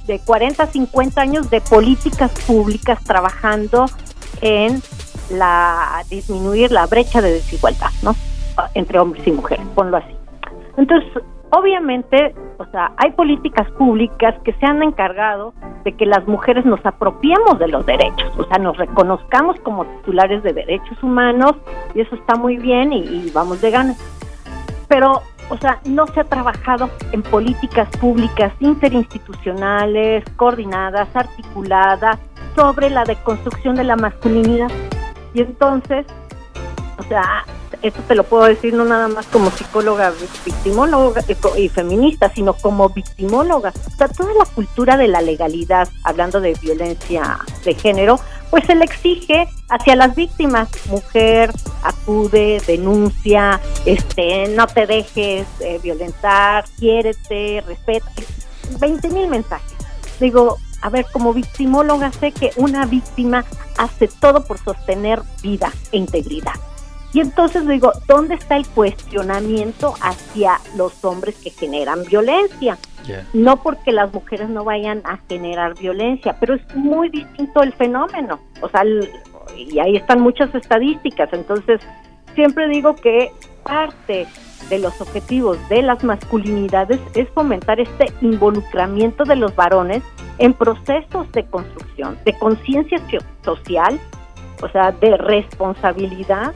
de 0.06 0.18
40 0.20 0.62
a 0.62 0.66
50 0.66 1.20
años 1.20 1.50
de 1.50 1.60
políticas 1.60 2.30
públicas 2.46 2.98
trabajando 3.04 3.86
en 4.40 4.82
la 5.30 6.02
disminuir 6.08 6.72
la 6.72 6.86
brecha 6.86 7.20
de 7.20 7.32
desigualdad, 7.32 7.90
¿no? 8.02 8.16
Entre 8.74 8.98
hombres 8.98 9.26
y 9.26 9.32
mujeres, 9.32 9.66
ponlo 9.74 9.98
así. 9.98 10.16
Entonces, 10.76 11.22
obviamente, 11.50 12.34
o 12.58 12.64
sea, 12.66 12.92
hay 12.96 13.12
políticas 13.12 13.70
públicas 13.72 14.34
que 14.44 14.52
se 14.54 14.66
han 14.66 14.82
encargado 14.82 15.54
de 15.84 15.92
que 15.92 16.06
las 16.06 16.26
mujeres 16.26 16.64
nos 16.64 16.84
apropiemos 16.84 17.58
de 17.58 17.68
los 17.68 17.86
derechos, 17.86 18.32
o 18.38 18.44
sea, 18.44 18.58
nos 18.58 18.76
reconozcamos 18.76 19.58
como 19.60 19.84
titulares 19.86 20.42
de 20.42 20.52
derechos 20.52 21.02
humanos 21.02 21.52
y 21.94 22.00
eso 22.00 22.14
está 22.14 22.36
muy 22.36 22.56
bien 22.56 22.92
y, 22.92 23.00
y 23.00 23.30
vamos 23.32 23.60
de 23.60 23.70
ganas. 23.70 23.98
Pero 24.88 25.22
o 25.50 25.56
sea, 25.56 25.80
no 25.84 26.06
se 26.08 26.20
ha 26.20 26.24
trabajado 26.24 26.90
en 27.12 27.22
políticas 27.22 27.88
públicas 27.96 28.52
interinstitucionales, 28.60 30.24
coordinadas, 30.36 31.08
articuladas, 31.14 32.18
sobre 32.54 32.90
la 32.90 33.04
deconstrucción 33.04 33.76
de 33.76 33.84
la 33.84 33.96
masculinidad. 33.96 34.68
Y 35.32 35.40
entonces, 35.40 36.06
o 36.98 37.02
sea, 37.04 37.44
esto 37.82 38.02
te 38.08 38.14
lo 38.14 38.24
puedo 38.24 38.44
decir 38.44 38.74
no 38.74 38.84
nada 38.84 39.08
más 39.08 39.26
como 39.26 39.50
psicóloga 39.50 40.12
victimóloga 40.44 41.22
y 41.56 41.68
feminista, 41.68 42.32
sino 42.34 42.54
como 42.54 42.88
victimóloga. 42.88 43.72
O 43.86 43.96
sea, 43.96 44.08
toda 44.08 44.34
la 44.34 44.44
cultura 44.46 44.96
de 44.96 45.08
la 45.08 45.20
legalidad, 45.20 45.88
hablando 46.02 46.40
de 46.40 46.54
violencia 46.60 47.38
de 47.64 47.74
género, 47.74 48.18
pues 48.50 48.64
se 48.66 48.74
le 48.74 48.84
exige 48.84 49.48
hacia 49.68 49.94
las 49.94 50.14
víctimas, 50.16 50.68
mujer, 50.88 51.52
acude, 51.82 52.60
denuncia, 52.66 53.60
este, 53.84 54.48
no 54.48 54.66
te 54.66 54.86
dejes 54.86 55.46
eh, 55.60 55.78
violentar, 55.82 56.64
quiérete, 56.78 57.62
respeta, 57.66 58.10
20 58.80 59.08
mil 59.10 59.28
mensajes. 59.28 59.76
Digo, 60.18 60.56
a 60.82 60.88
ver, 60.90 61.06
como 61.12 61.32
victimóloga 61.32 62.10
sé 62.12 62.32
que 62.32 62.50
una 62.56 62.86
víctima 62.86 63.44
hace 63.76 64.08
todo 64.08 64.44
por 64.44 64.58
sostener 64.58 65.22
vida 65.42 65.72
e 65.92 65.98
integridad. 65.98 66.54
Y 67.12 67.20
entonces 67.20 67.66
digo, 67.66 67.92
¿dónde 68.06 68.34
está 68.34 68.56
el 68.56 68.66
cuestionamiento 68.66 69.94
hacia 70.02 70.58
los 70.76 71.04
hombres 71.04 71.36
que 71.36 71.50
generan 71.50 72.04
violencia? 72.04 72.78
No 73.32 73.62
porque 73.62 73.90
las 73.92 74.12
mujeres 74.12 74.50
no 74.50 74.64
vayan 74.64 75.00
a 75.04 75.18
generar 75.28 75.74
violencia, 75.78 76.36
pero 76.38 76.54
es 76.54 76.74
muy 76.74 77.08
distinto 77.08 77.62
el 77.62 77.72
fenómeno. 77.72 78.38
O 78.60 78.68
sea, 78.68 78.82
y 79.56 79.78
ahí 79.78 79.96
están 79.96 80.20
muchas 80.20 80.54
estadísticas. 80.54 81.32
Entonces, 81.32 81.80
siempre 82.34 82.68
digo 82.68 82.94
que 82.96 83.32
parte 83.62 84.26
de 84.68 84.78
los 84.78 85.00
objetivos 85.00 85.56
de 85.70 85.82
las 85.82 86.04
masculinidades 86.04 87.00
es 87.14 87.28
fomentar 87.30 87.80
este 87.80 88.12
involucramiento 88.20 89.24
de 89.24 89.36
los 89.36 89.54
varones 89.56 90.02
en 90.38 90.52
procesos 90.52 91.30
de 91.32 91.46
construcción, 91.46 92.18
de 92.26 92.38
conciencia 92.38 93.00
social, 93.44 93.98
o 94.60 94.68
sea, 94.68 94.92
de 94.92 95.16
responsabilidad 95.16 96.52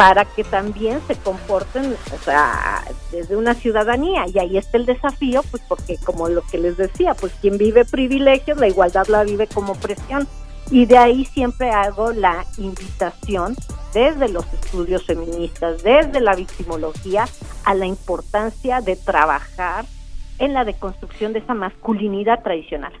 para 0.00 0.24
que 0.24 0.44
también 0.44 0.98
se 1.06 1.14
comporten, 1.14 1.94
o 2.14 2.24
sea, 2.24 2.82
desde 3.12 3.36
una 3.36 3.52
ciudadanía. 3.52 4.24
Y 4.32 4.38
ahí 4.38 4.56
está 4.56 4.78
el 4.78 4.86
desafío, 4.86 5.42
pues 5.50 5.62
porque 5.68 5.98
como 5.98 6.26
lo 6.30 6.40
que 6.40 6.56
les 6.56 6.78
decía, 6.78 7.12
pues 7.12 7.34
quien 7.42 7.58
vive 7.58 7.84
privilegios, 7.84 8.56
la 8.56 8.68
igualdad 8.68 9.08
la 9.08 9.24
vive 9.24 9.46
como 9.46 9.74
presión. 9.74 10.26
Y 10.70 10.86
de 10.86 10.96
ahí 10.96 11.26
siempre 11.26 11.70
hago 11.70 12.12
la 12.12 12.46
invitación 12.56 13.54
desde 13.92 14.30
los 14.30 14.46
estudios 14.54 15.04
feministas, 15.04 15.82
desde 15.82 16.20
la 16.20 16.34
victimología, 16.34 17.26
a 17.64 17.74
la 17.74 17.84
importancia 17.84 18.80
de 18.80 18.96
trabajar 18.96 19.84
en 20.38 20.54
la 20.54 20.64
deconstrucción 20.64 21.34
de 21.34 21.40
esa 21.40 21.52
masculinidad 21.52 22.42
tradicional. 22.42 22.94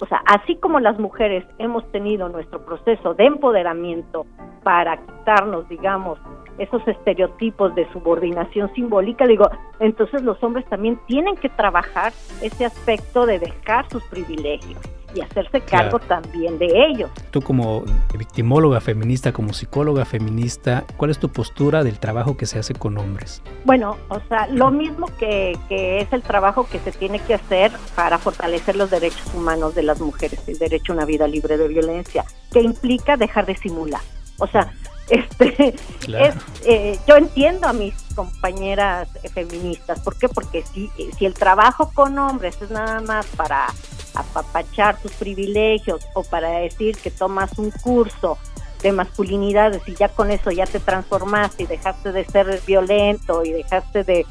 O 0.00 0.06
sea, 0.06 0.22
así 0.26 0.56
como 0.56 0.80
las 0.80 0.98
mujeres 0.98 1.44
hemos 1.58 1.84
tenido 1.92 2.28
nuestro 2.28 2.64
proceso 2.64 3.14
de 3.14 3.26
empoderamiento 3.26 4.26
para 4.62 4.96
quitarnos, 4.96 5.68
digamos, 5.68 6.18
esos 6.58 6.86
estereotipos 6.86 7.74
de 7.74 7.90
subordinación 7.92 8.72
simbólica, 8.74 9.26
digo, 9.26 9.48
entonces 9.78 10.22
los 10.22 10.42
hombres 10.42 10.66
también 10.66 10.98
tienen 11.06 11.36
que 11.36 11.48
trabajar 11.48 12.12
ese 12.42 12.64
aspecto 12.64 13.26
de 13.26 13.38
dejar 13.38 13.88
sus 13.90 14.02
privilegios 14.04 14.78
y 15.14 15.20
hacerse 15.20 15.60
cargo 15.60 15.98
también 15.98 16.58
de 16.58 16.68
ellos. 16.88 17.10
Tú 17.30 17.40
como 17.40 17.84
victimóloga 18.16 18.80
feminista, 18.80 19.32
como 19.32 19.52
psicóloga 19.52 20.04
feminista, 20.04 20.84
¿cuál 20.96 21.10
es 21.10 21.18
tu 21.18 21.30
postura 21.30 21.84
del 21.84 21.98
trabajo 21.98 22.36
que 22.36 22.46
se 22.46 22.58
hace 22.58 22.74
con 22.74 22.98
hombres? 22.98 23.42
Bueno, 23.64 23.96
o 24.08 24.20
sea, 24.28 24.46
lo 24.48 24.70
mismo 24.70 25.06
que, 25.18 25.58
que 25.68 26.00
es 26.00 26.12
el 26.12 26.22
trabajo 26.22 26.66
que 26.70 26.78
se 26.78 26.92
tiene 26.92 27.18
que 27.20 27.34
hacer 27.34 27.72
para 27.94 28.18
fortalecer 28.18 28.76
los 28.76 28.90
derechos 28.90 29.34
humanos 29.34 29.74
de 29.74 29.82
las 29.82 30.00
mujeres, 30.00 30.40
el 30.46 30.58
derecho 30.58 30.92
a 30.92 30.96
una 30.96 31.04
vida 31.04 31.26
libre 31.26 31.56
de 31.56 31.68
violencia, 31.68 32.24
que 32.52 32.60
implica 32.60 33.16
dejar 33.16 33.46
de 33.46 33.56
simular. 33.56 34.00
O 34.38 34.46
sea, 34.46 34.72
este, 35.10 35.74
es, 36.06 36.34
eh, 36.64 36.98
yo 37.06 37.16
entiendo 37.16 37.66
a 37.66 37.72
mis 37.72 37.94
compañeras 38.14 39.08
feministas, 39.34 40.00
¿por 40.00 40.16
qué? 40.16 40.28
Porque 40.28 40.62
si, 40.62 40.88
si 41.18 41.26
el 41.26 41.34
trabajo 41.34 41.90
con 41.92 42.16
hombres 42.18 42.60
es 42.62 42.70
nada 42.70 43.00
más 43.00 43.26
para 43.36 43.66
apapachar 44.14 45.00
tus 45.00 45.12
privilegios 45.12 46.06
o 46.14 46.22
para 46.22 46.50
decir 46.60 46.96
que 46.96 47.10
tomas 47.10 47.58
un 47.58 47.70
curso 47.70 48.38
de 48.82 48.92
masculinidades 48.92 49.82
y 49.86 49.94
ya 49.94 50.08
con 50.08 50.30
eso 50.30 50.50
ya 50.50 50.66
te 50.66 50.80
transformaste 50.80 51.64
y 51.64 51.66
dejaste 51.66 52.12
de 52.12 52.24
ser 52.24 52.60
violento 52.66 53.44
y 53.44 53.52
dejaste 53.52 54.04
de, 54.04 54.26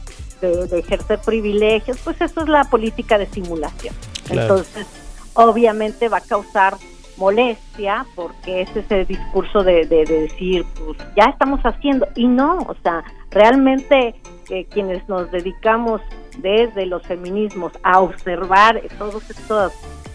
ejercer 0.71 1.19
privilegios, 1.19 1.97
pues 2.03 2.19
eso 2.21 2.41
es 2.41 2.47
la 2.47 2.63
política 2.63 3.17
de 3.17 3.25
simulación. 3.27 3.93
Entonces, 4.29 4.87
obviamente 5.33 6.07
va 6.07 6.17
a 6.17 6.21
causar 6.21 6.77
molestia 7.17 8.05
porque 8.15 8.61
es 8.61 8.75
ese 8.75 9.03
discurso 9.03 9.63
de, 9.63 9.85
decir, 9.85 10.65
pues 10.77 10.97
ya 11.15 11.25
estamos 11.25 11.59
haciendo, 11.63 12.07
y 12.15 12.25
no, 12.25 12.59
o 12.59 12.75
sea, 12.81 13.03
realmente 13.31 14.15
eh, 14.49 14.65
quienes 14.71 15.07
nos 15.09 15.29
dedicamos 15.29 16.01
desde 16.41 16.85
los 16.85 17.03
feminismos 17.03 17.73
a 17.83 17.99
observar 17.99 18.81
todas 18.97 19.29
estas 19.29 19.73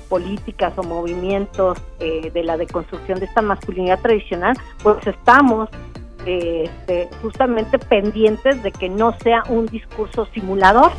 políticas 0.08 0.72
o 0.76 0.82
movimientos 0.82 1.78
eh, 2.00 2.30
de 2.32 2.44
la 2.44 2.56
deconstrucción 2.56 3.18
de 3.18 3.26
esta 3.26 3.42
masculinidad 3.42 4.00
tradicional, 4.00 4.56
pues 4.82 5.06
estamos 5.06 5.68
este, 6.26 7.08
justamente 7.22 7.78
pendientes 7.78 8.62
de 8.62 8.72
que 8.72 8.88
no 8.88 9.16
sea 9.18 9.42
un 9.48 9.66
discurso 9.66 10.26
simulador, 10.26 10.92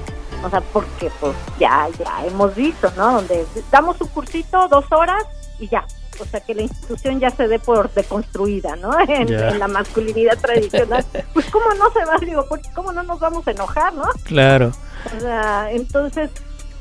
o 0.44 0.50
sea, 0.50 0.62
porque 0.62 1.10
pues 1.20 1.36
ya, 1.60 1.88
ya 1.98 2.26
hemos 2.26 2.56
visto, 2.56 2.92
¿no? 2.98 3.14
Donde 3.14 3.46
damos 3.72 4.00
un 4.02 4.08
cursito, 4.10 4.68
dos 4.68 4.86
horas 4.92 5.24
y 5.60 5.68
ya, 5.68 5.86
o 6.20 6.26
sea, 6.26 6.40
que 6.40 6.54
la 6.56 6.64
institución 6.64 7.20
ya 7.20 7.30
se 7.30 7.48
dé 7.48 7.60
por 7.60 7.92
deconstruida, 7.92 8.76
¿no? 8.76 8.92
En, 9.08 9.60
la 9.60 9.68
masculinidad 9.68 10.38
tradicional. 10.40 11.06
Pues 11.34 11.50
cómo 11.50 11.66
no 11.78 11.90
se 11.92 12.06
va, 12.06 12.18
digo, 12.20 12.46
cómo 12.74 12.92
no 12.92 13.04
nos 13.04 13.20
vamos 13.20 13.48
a 13.48 13.52
enojar, 13.52 13.94
¿no? 13.94 14.04
Claro. 14.24 14.72
O 15.16 15.20
sea, 15.20 15.72
entonces, 15.72 16.32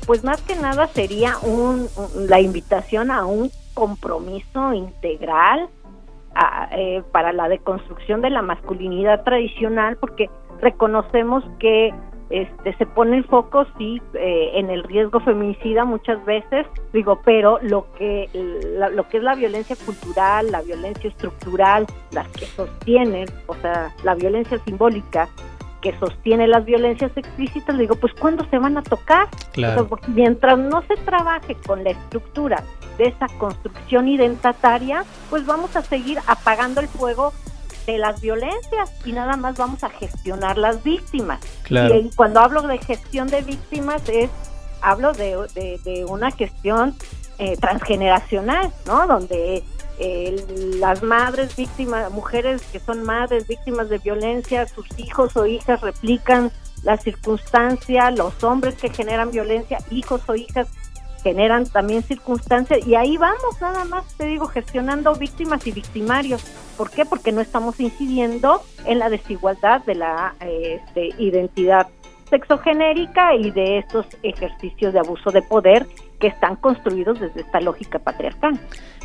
pues 0.05 0.23
más 0.23 0.41
que 0.41 0.55
nada 0.55 0.87
sería 0.87 1.37
un, 1.39 1.87
la 2.15 2.39
invitación 2.39 3.11
a 3.11 3.25
un 3.25 3.51
compromiso 3.73 4.73
integral 4.73 5.69
eh, 6.71 7.03
para 7.11 7.33
la 7.33 7.47
deconstrucción 7.47 8.21
de 8.21 8.29
la 8.29 8.41
masculinidad 8.41 9.23
tradicional, 9.23 9.97
porque 9.97 10.29
reconocemos 10.61 11.43
que 11.59 11.93
este, 12.29 12.75
se 12.77 12.85
pone 12.87 13.17
el 13.17 13.25
foco 13.25 13.67
sí 13.77 14.01
eh, 14.15 14.51
en 14.55 14.71
el 14.71 14.83
riesgo 14.83 15.19
feminicida 15.19 15.85
muchas 15.85 16.23
veces 16.25 16.65
digo 16.91 17.21
pero 17.23 17.59
lo 17.61 17.85
que 17.97 18.29
lo 18.33 19.07
que 19.07 19.17
es 19.17 19.23
la 19.23 19.35
violencia 19.35 19.75
cultural 19.85 20.51
la 20.51 20.61
violencia 20.63 21.09
estructural 21.09 21.85
las 22.11 22.27
que 22.29 22.45
sostienen 22.47 23.27
o 23.45 23.53
sea 23.55 23.93
la 24.03 24.15
violencia 24.15 24.57
simbólica 24.65 25.29
que 25.81 25.95
sostiene 25.99 26.47
las 26.47 26.65
violencias 26.65 27.11
explícitas 27.15 27.77
digo 27.77 27.95
pues 27.95 28.11
cuándo 28.15 28.43
se 28.49 28.57
van 28.57 28.79
a 28.79 28.81
tocar 28.81 29.27
mientras 30.07 30.57
no 30.57 30.81
se 30.87 30.95
trabaje 30.95 31.55
con 31.67 31.83
la 31.83 31.91
estructura 31.91 32.63
de 32.97 33.03
esa 33.03 33.27
construcción 33.37 34.07
identitaria 34.07 35.03
pues 35.29 35.45
vamos 35.45 35.75
a 35.75 35.83
seguir 35.83 36.17
apagando 36.25 36.81
el 36.81 36.87
fuego 36.87 37.33
de 37.85 37.97
las 37.97 38.21
violencias 38.21 38.91
y 39.05 39.11
nada 39.11 39.37
más 39.37 39.57
vamos 39.57 39.83
a 39.83 39.89
gestionar 39.89 40.57
las 40.57 40.83
víctimas. 40.83 41.39
Y 41.69 42.09
cuando 42.15 42.39
hablo 42.39 42.61
de 42.63 42.77
gestión 42.77 43.27
de 43.27 43.41
víctimas 43.41 44.07
es 44.09 44.29
hablo 44.81 45.13
de, 45.13 45.79
de, 45.83 46.05
una 46.05 46.31
gestión 46.31 46.95
eh, 47.39 47.57
transgeneracional, 47.57 48.71
¿no? 48.85 49.07
Donde 49.07 49.63
eh, 49.99 50.45
las 50.79 51.01
madres 51.01 51.55
víctimas, 51.55 52.11
mujeres 52.11 52.61
que 52.71 52.79
son 52.79 53.03
madres 53.03 53.47
víctimas 53.47 53.89
de 53.89 53.97
violencia, 53.97 54.67
sus 54.67 54.87
hijos 54.97 55.35
o 55.35 55.45
hijas 55.45 55.81
replican 55.81 56.51
la 56.83 56.97
circunstancia, 56.97 58.11
los 58.11 58.43
hombres 58.43 58.75
que 58.75 58.89
generan 58.89 59.31
violencia, 59.31 59.79
hijos 59.89 60.21
o 60.27 60.35
hijas 60.35 60.67
generan 61.25 61.65
también 61.65 62.03
circunstancias 62.03 62.85
y 62.85 62.93
ahí 62.93 63.17
vamos 63.17 63.59
nada 63.59 63.83
más, 63.85 64.15
te 64.15 64.27
digo, 64.27 64.45
gestionando 64.45 65.15
víctimas 65.15 65.65
y 65.65 65.71
victimarios. 65.71 66.43
¿Por 66.77 66.91
qué? 66.91 67.03
Porque 67.03 67.31
no 67.31 67.41
estamos 67.41 67.79
incidiendo 67.79 68.61
en 68.85 68.99
la 68.99 69.09
desigualdad 69.09 69.83
de 69.85 69.95
la 69.95 70.35
este, 70.39 71.09
identidad 71.17 71.87
sexogenérica 72.29 73.33
y 73.33 73.49
de 73.49 73.79
estos 73.79 74.05
ejercicios 74.21 74.93
de 74.93 74.99
abuso 74.99 75.31
de 75.31 75.41
poder 75.41 75.87
que 76.19 76.27
están 76.27 76.57
construidos 76.57 77.19
desde 77.19 77.41
esta 77.41 77.59
lógica 77.59 77.97
patriarcal. 77.97 78.59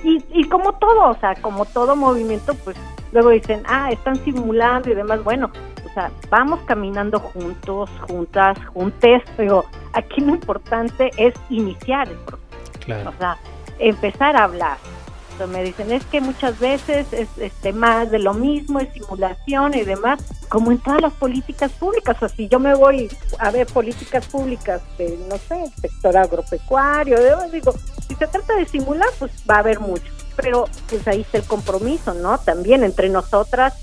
Y, 0.04 0.22
y 0.34 0.46
como 0.50 0.74
todo, 0.74 1.08
o 1.08 1.18
sea, 1.20 1.34
como 1.36 1.64
todo 1.64 1.96
movimiento, 1.96 2.54
pues 2.64 2.76
luego 3.12 3.30
dicen, 3.30 3.62
ah, 3.66 3.90
están 3.90 4.22
simulando 4.24 4.90
y 4.90 4.94
demás. 4.94 5.24
Bueno, 5.24 5.50
o 5.86 5.94
sea, 5.94 6.10
vamos 6.28 6.60
caminando 6.66 7.18
juntos, 7.18 7.88
juntas, 8.06 8.58
juntes, 8.66 9.22
pero 9.38 9.64
aquí 9.92 10.20
lo 10.20 10.34
importante 10.34 11.10
es 11.16 11.34
iniciar 11.48 12.08
el 12.08 12.18
proceso. 12.18 12.48
Claro. 12.84 13.10
O 13.10 13.18
sea, 13.18 13.38
empezar 13.78 14.36
a 14.36 14.44
hablar. 14.44 14.78
Entonces 15.32 15.56
me 15.56 15.64
dicen, 15.64 15.90
es 15.90 16.04
que 16.06 16.20
muchas 16.20 16.58
veces 16.58 17.06
es 17.12 17.28
este, 17.38 17.72
más 17.72 18.10
de 18.10 18.18
lo 18.18 18.34
mismo, 18.34 18.78
es 18.78 18.92
simulación 18.92 19.72
y 19.74 19.82
demás, 19.82 20.20
como 20.50 20.70
en 20.70 20.78
todas 20.78 21.00
las 21.00 21.14
políticas 21.14 21.72
públicas. 21.72 22.16
O 22.16 22.18
sea, 22.20 22.28
si 22.28 22.46
yo 22.48 22.58
me 22.58 22.74
voy 22.74 23.08
a 23.38 23.50
ver 23.50 23.66
políticas 23.66 24.26
públicas 24.26 24.82
de, 24.98 25.18
no 25.30 25.38
sé, 25.38 25.64
sector 25.80 26.16
agropecuario, 26.16 27.16
digo, 27.50 27.72
si 28.06 28.14
se 28.16 28.26
trata 28.26 28.54
de 28.54 28.66
simular, 28.66 29.08
pues 29.18 29.32
va 29.48 29.56
a 29.56 29.58
haber 29.60 29.80
mucho. 29.80 30.12
Pero 30.36 30.66
pues 30.88 31.08
ahí 31.08 31.22
está 31.22 31.38
el 31.38 31.44
compromiso, 31.44 32.12
¿no? 32.12 32.36
También 32.38 32.84
entre 32.84 33.08
nosotras 33.08 33.74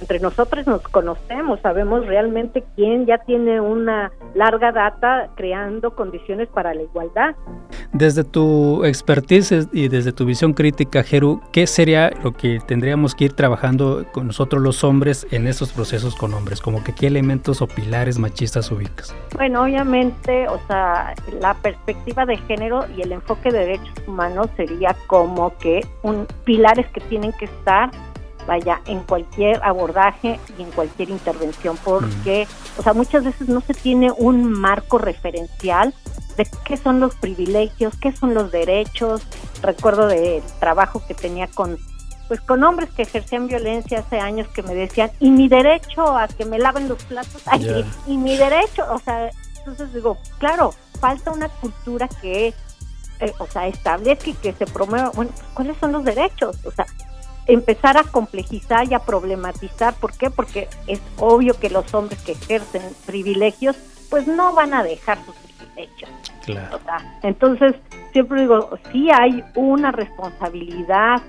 entre 0.00 0.20
nosotros 0.20 0.66
nos 0.66 0.82
conocemos, 0.82 1.60
sabemos 1.60 2.06
realmente 2.06 2.64
quién 2.76 3.06
ya 3.06 3.18
tiene 3.18 3.60
una 3.60 4.12
larga 4.34 4.72
data 4.72 5.30
creando 5.36 5.94
condiciones 5.94 6.48
para 6.48 6.74
la 6.74 6.82
igualdad. 6.82 7.34
Desde 7.92 8.24
tu 8.24 8.84
expertise 8.84 9.68
y 9.72 9.88
desde 9.88 10.12
tu 10.12 10.24
visión 10.24 10.52
crítica, 10.52 11.02
Jeru, 11.02 11.40
¿qué 11.52 11.66
sería 11.66 12.10
lo 12.22 12.32
que 12.32 12.58
tendríamos 12.66 13.14
que 13.14 13.26
ir 13.26 13.32
trabajando 13.34 14.04
con 14.12 14.26
nosotros 14.26 14.62
los 14.62 14.82
hombres 14.82 15.26
en 15.30 15.46
esos 15.46 15.72
procesos 15.72 16.16
con 16.16 16.34
hombres? 16.34 16.60
Como 16.60 16.82
que 16.82 16.92
qué 16.92 17.06
elementos 17.06 17.62
o 17.62 17.68
pilares 17.68 18.18
machistas 18.18 18.70
ubicas. 18.72 19.14
Bueno, 19.34 19.62
obviamente, 19.62 20.48
o 20.48 20.58
sea, 20.66 21.14
la 21.40 21.54
perspectiva 21.54 22.26
de 22.26 22.36
género 22.38 22.84
y 22.96 23.02
el 23.02 23.12
enfoque 23.12 23.50
de 23.50 23.60
derechos 23.60 23.94
humanos 24.06 24.48
sería 24.56 24.96
como 25.06 25.56
que 25.58 25.86
un 26.02 26.26
pilares 26.44 26.86
que 26.88 27.00
tienen 27.02 27.32
que 27.32 27.44
estar 27.44 27.90
vaya, 28.46 28.80
en 28.86 29.00
cualquier 29.00 29.62
abordaje 29.62 30.38
y 30.58 30.62
en 30.62 30.70
cualquier 30.70 31.10
intervención, 31.10 31.78
porque, 31.84 32.46
o 32.78 32.82
sea, 32.82 32.92
muchas 32.92 33.24
veces 33.24 33.48
no 33.48 33.60
se 33.60 33.74
tiene 33.74 34.10
un 34.16 34.50
marco 34.52 34.98
referencial 34.98 35.94
de 36.36 36.46
qué 36.64 36.76
son 36.76 37.00
los 37.00 37.14
privilegios, 37.16 37.94
qué 38.00 38.12
son 38.12 38.34
los 38.34 38.50
derechos. 38.50 39.22
Recuerdo 39.62 40.08
del 40.08 40.42
trabajo 40.58 41.02
que 41.06 41.14
tenía 41.14 41.46
con 41.48 41.78
pues 42.28 42.40
con 42.40 42.64
hombres 42.64 42.88
que 42.90 43.02
ejercían 43.02 43.48
violencia 43.48 43.98
hace 43.98 44.18
años 44.18 44.48
que 44.48 44.62
me 44.62 44.74
decían, 44.74 45.10
y 45.20 45.30
mi 45.30 45.46
derecho 45.46 46.16
a 46.16 46.26
que 46.26 46.46
me 46.46 46.58
laven 46.58 46.88
los 46.88 47.02
platos, 47.04 47.42
y, 48.06 48.16
mi 48.16 48.36
derecho, 48.36 48.82
o 48.90 48.98
sea, 48.98 49.30
entonces 49.58 49.92
digo, 49.92 50.16
claro, 50.38 50.74
falta 51.00 51.32
una 51.32 51.48
cultura 51.48 52.08
que, 52.08 52.54
eh, 53.20 53.32
o 53.38 53.46
sea, 53.46 53.66
establezca 53.66 54.30
y 54.30 54.34
que 54.34 54.54
se 54.54 54.64
promueva, 54.66 55.10
bueno, 55.10 55.32
pues, 55.34 55.46
¿cuáles 55.52 55.76
son 55.76 55.92
los 55.92 56.04
derechos? 56.04 56.56
O 56.64 56.70
sea, 56.70 56.86
empezar 57.46 57.96
a 57.96 58.04
complejizar 58.04 58.90
y 58.90 58.94
a 58.94 59.00
problematizar. 59.00 59.94
¿Por 59.94 60.16
qué? 60.16 60.30
Porque 60.30 60.68
es 60.86 61.00
obvio 61.18 61.58
que 61.58 61.70
los 61.70 61.92
hombres 61.94 62.20
que 62.22 62.32
ejercen 62.32 62.82
privilegios, 63.06 63.76
pues 64.10 64.26
no 64.26 64.54
van 64.54 64.74
a 64.74 64.82
dejar 64.82 65.18
sus 65.24 65.34
privilegios. 65.36 66.10
Claro. 66.44 66.78
entonces, 67.22 67.74
siempre 68.12 68.42
digo, 68.42 68.78
sí 68.92 69.08
hay 69.10 69.42
una 69.54 69.92
responsabilidad 69.92 71.22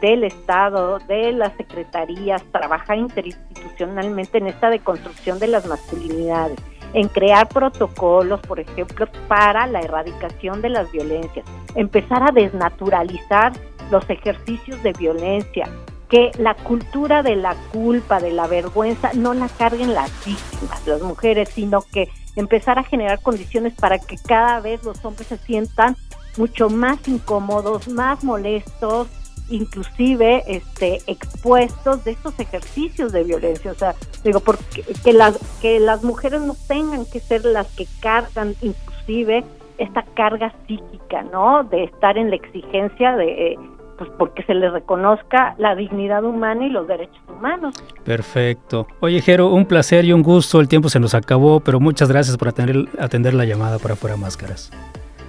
del 0.00 0.24
Estado, 0.24 0.98
de 1.00 1.32
las 1.32 1.54
secretarías, 1.56 2.42
trabajar 2.50 2.96
interinstitucionalmente 2.96 4.38
en 4.38 4.46
esta 4.46 4.70
deconstrucción 4.70 5.38
de 5.38 5.48
las 5.48 5.66
masculinidades, 5.66 6.58
en 6.94 7.08
crear 7.08 7.48
protocolos, 7.48 8.40
por 8.40 8.60
ejemplo, 8.60 9.06
para 9.28 9.66
la 9.66 9.80
erradicación 9.80 10.62
de 10.62 10.70
las 10.70 10.90
violencias, 10.92 11.44
empezar 11.74 12.22
a 12.22 12.32
desnaturalizar 12.32 13.52
los 13.90 14.08
ejercicios 14.10 14.82
de 14.82 14.92
violencia, 14.92 15.68
que 16.08 16.30
la 16.38 16.54
cultura 16.54 17.22
de 17.22 17.36
la 17.36 17.54
culpa, 17.72 18.20
de 18.20 18.32
la 18.32 18.46
vergüenza, 18.46 19.12
no 19.14 19.34
la 19.34 19.48
carguen 19.48 19.94
las 19.94 20.10
víctimas, 20.24 20.86
las 20.86 21.02
mujeres, 21.02 21.48
sino 21.48 21.82
que 21.82 22.08
empezar 22.36 22.78
a 22.78 22.84
generar 22.84 23.20
condiciones 23.20 23.74
para 23.74 23.98
que 23.98 24.16
cada 24.16 24.60
vez 24.60 24.84
los 24.84 25.04
hombres 25.04 25.28
se 25.28 25.38
sientan 25.38 25.96
mucho 26.36 26.68
más 26.68 27.06
incómodos, 27.08 27.88
más 27.88 28.24
molestos, 28.24 29.08
inclusive 29.48 30.42
este 30.46 31.00
expuestos 31.06 32.04
de 32.04 32.12
estos 32.12 32.38
ejercicios 32.40 33.12
de 33.12 33.24
violencia, 33.24 33.72
o 33.72 33.74
sea, 33.74 33.94
digo 34.24 34.40
porque 34.40 34.82
que 35.04 35.12
las 35.12 35.38
que 35.60 35.80
las 35.80 36.02
mujeres 36.02 36.40
no 36.40 36.56
tengan 36.66 37.04
que 37.04 37.20
ser 37.20 37.44
las 37.44 37.66
que 37.74 37.86
cargan 38.00 38.54
inclusive 38.62 39.44
esta 39.76 40.02
carga 40.14 40.54
psíquica, 40.66 41.22
¿no? 41.22 41.64
De 41.64 41.84
estar 41.84 42.16
en 42.16 42.30
la 42.30 42.36
exigencia 42.36 43.16
de, 43.16 43.52
eh, 43.52 43.58
pues 43.96 44.10
porque 44.18 44.42
se 44.44 44.54
les 44.54 44.72
reconozca 44.72 45.54
la 45.58 45.74
dignidad 45.74 46.24
humana 46.24 46.66
y 46.66 46.70
los 46.70 46.86
derechos 46.86 47.22
humanos. 47.28 47.74
Perfecto. 48.04 48.86
Oye, 49.00 49.20
Jero, 49.20 49.48
un 49.48 49.66
placer 49.66 50.04
y 50.04 50.12
un 50.12 50.22
gusto. 50.22 50.60
El 50.60 50.68
tiempo 50.68 50.88
se 50.88 51.00
nos 51.00 51.14
acabó, 51.14 51.60
pero 51.60 51.80
muchas 51.80 52.08
gracias 52.08 52.36
por 52.36 52.48
atender, 52.48 52.88
atender 52.98 53.34
la 53.34 53.44
llamada 53.44 53.78
para 53.78 53.96
Fuera 53.96 54.16
Máscaras. 54.16 54.70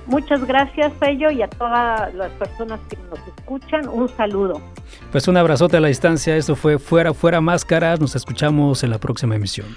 Muchas 0.07 0.45
gracias, 0.45 0.93
Fello, 0.99 1.31
y 1.31 1.41
a 1.41 1.47
todas 1.47 2.13
las 2.13 2.31
personas 2.33 2.79
que 2.87 2.97
nos 3.09 3.19
escuchan, 3.27 3.87
un 3.87 4.07
saludo. 4.07 4.61
Pues 5.11 5.27
un 5.27 5.35
abrazote 5.35 5.77
a 5.77 5.79
la 5.79 5.87
distancia. 5.87 6.35
Esto 6.35 6.55
fue 6.55 6.77
Fuera, 6.77 7.13
Fuera 7.13 7.41
Máscaras. 7.41 7.99
Nos 7.99 8.15
escuchamos 8.15 8.83
en 8.83 8.91
la 8.91 8.99
próxima 8.99 9.35
emisión. 9.35 9.67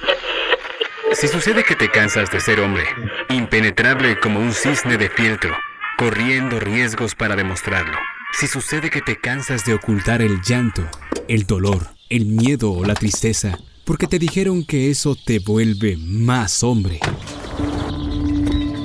Si 1.13 1.27
sucede 1.29 1.65
que 1.65 1.75
te 1.75 1.89
cansas 1.91 2.31
de 2.31 2.41
ser 2.41 2.61
hombre, 2.61 2.85
impenetrable 3.31 4.21
como 4.21 4.41
un 4.41 4.53
cisne 4.53 4.99
de 4.99 5.09
fieltro, 5.09 5.57
corriendo 5.97 6.61
riesgos 6.61 7.15
para 7.15 7.35
demostrarlo. 7.35 7.97
Si 8.33 8.47
sucede 8.47 8.91
que 8.91 9.01
te 9.01 9.19
cansas 9.19 9.65
de 9.65 9.75
ocultar 9.75 10.23
el 10.23 10.41
llanto, 10.43 10.89
el 11.27 11.45
dolor, 11.45 11.89
el 12.09 12.27
miedo 12.27 12.71
o 12.71 12.85
la 12.85 12.95
tristeza, 12.95 13.59
porque 13.85 14.07
te 14.07 14.21
dijeron 14.21 14.65
que 14.65 14.91
eso 14.91 15.17
te 15.17 15.41
vuelve 15.41 15.97
más 15.97 16.63
hombre. 16.63 17.01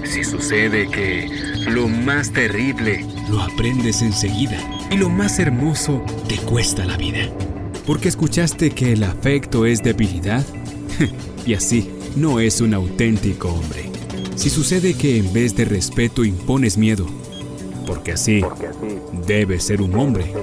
Si 0.06 0.24
sucede 0.24 0.90
que 0.90 1.30
lo 1.68 1.88
más 1.88 2.32
terrible 2.34 3.06
lo 3.30 3.42
aprendes 3.42 4.02
enseguida 4.02 4.58
y 4.90 4.98
lo 4.98 5.10
más 5.10 5.38
hermoso 5.38 6.04
te 6.28 6.38
cuesta 6.38 6.86
la 6.86 6.98
vida. 6.98 7.30
Porque 7.86 8.08
escuchaste 8.08 8.72
que 8.72 8.94
el 8.94 9.04
afecto 9.04 9.68
es 9.68 9.84
debilidad 9.84 10.44
y 11.46 11.54
así 11.54 11.92
no 12.16 12.40
es 12.40 12.60
un 12.60 12.74
auténtico 12.74 13.50
hombre. 13.50 13.92
Si 14.36 14.50
sucede 14.50 14.96
que 14.96 15.18
en 15.18 15.32
vez 15.32 15.56
de 15.56 15.66
respeto 15.66 16.26
impones 16.26 16.78
miedo, 16.78 17.08
porque 17.86 18.14
así 18.14 18.42
debe 19.26 19.60
ser 19.60 19.82
un 19.82 19.96
hombre. 19.96 20.34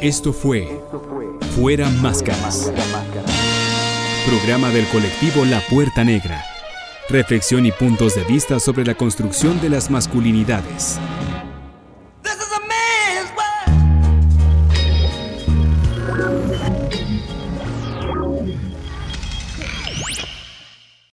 Esto 0.00 0.32
fue 0.32 0.68
Fuera 1.54 1.88
Máscaras. 1.90 2.72
Programa 4.26 4.70
del 4.70 4.86
colectivo 4.86 5.44
La 5.44 5.60
Puerta 5.68 6.04
Negra. 6.04 6.44
Reflexión 7.08 7.66
y 7.66 7.72
puntos 7.72 8.14
de 8.14 8.24
vista 8.24 8.60
sobre 8.60 8.84
la 8.84 8.94
construcción 8.94 9.60
de 9.60 9.70
las 9.70 9.90
masculinidades. 9.90 10.98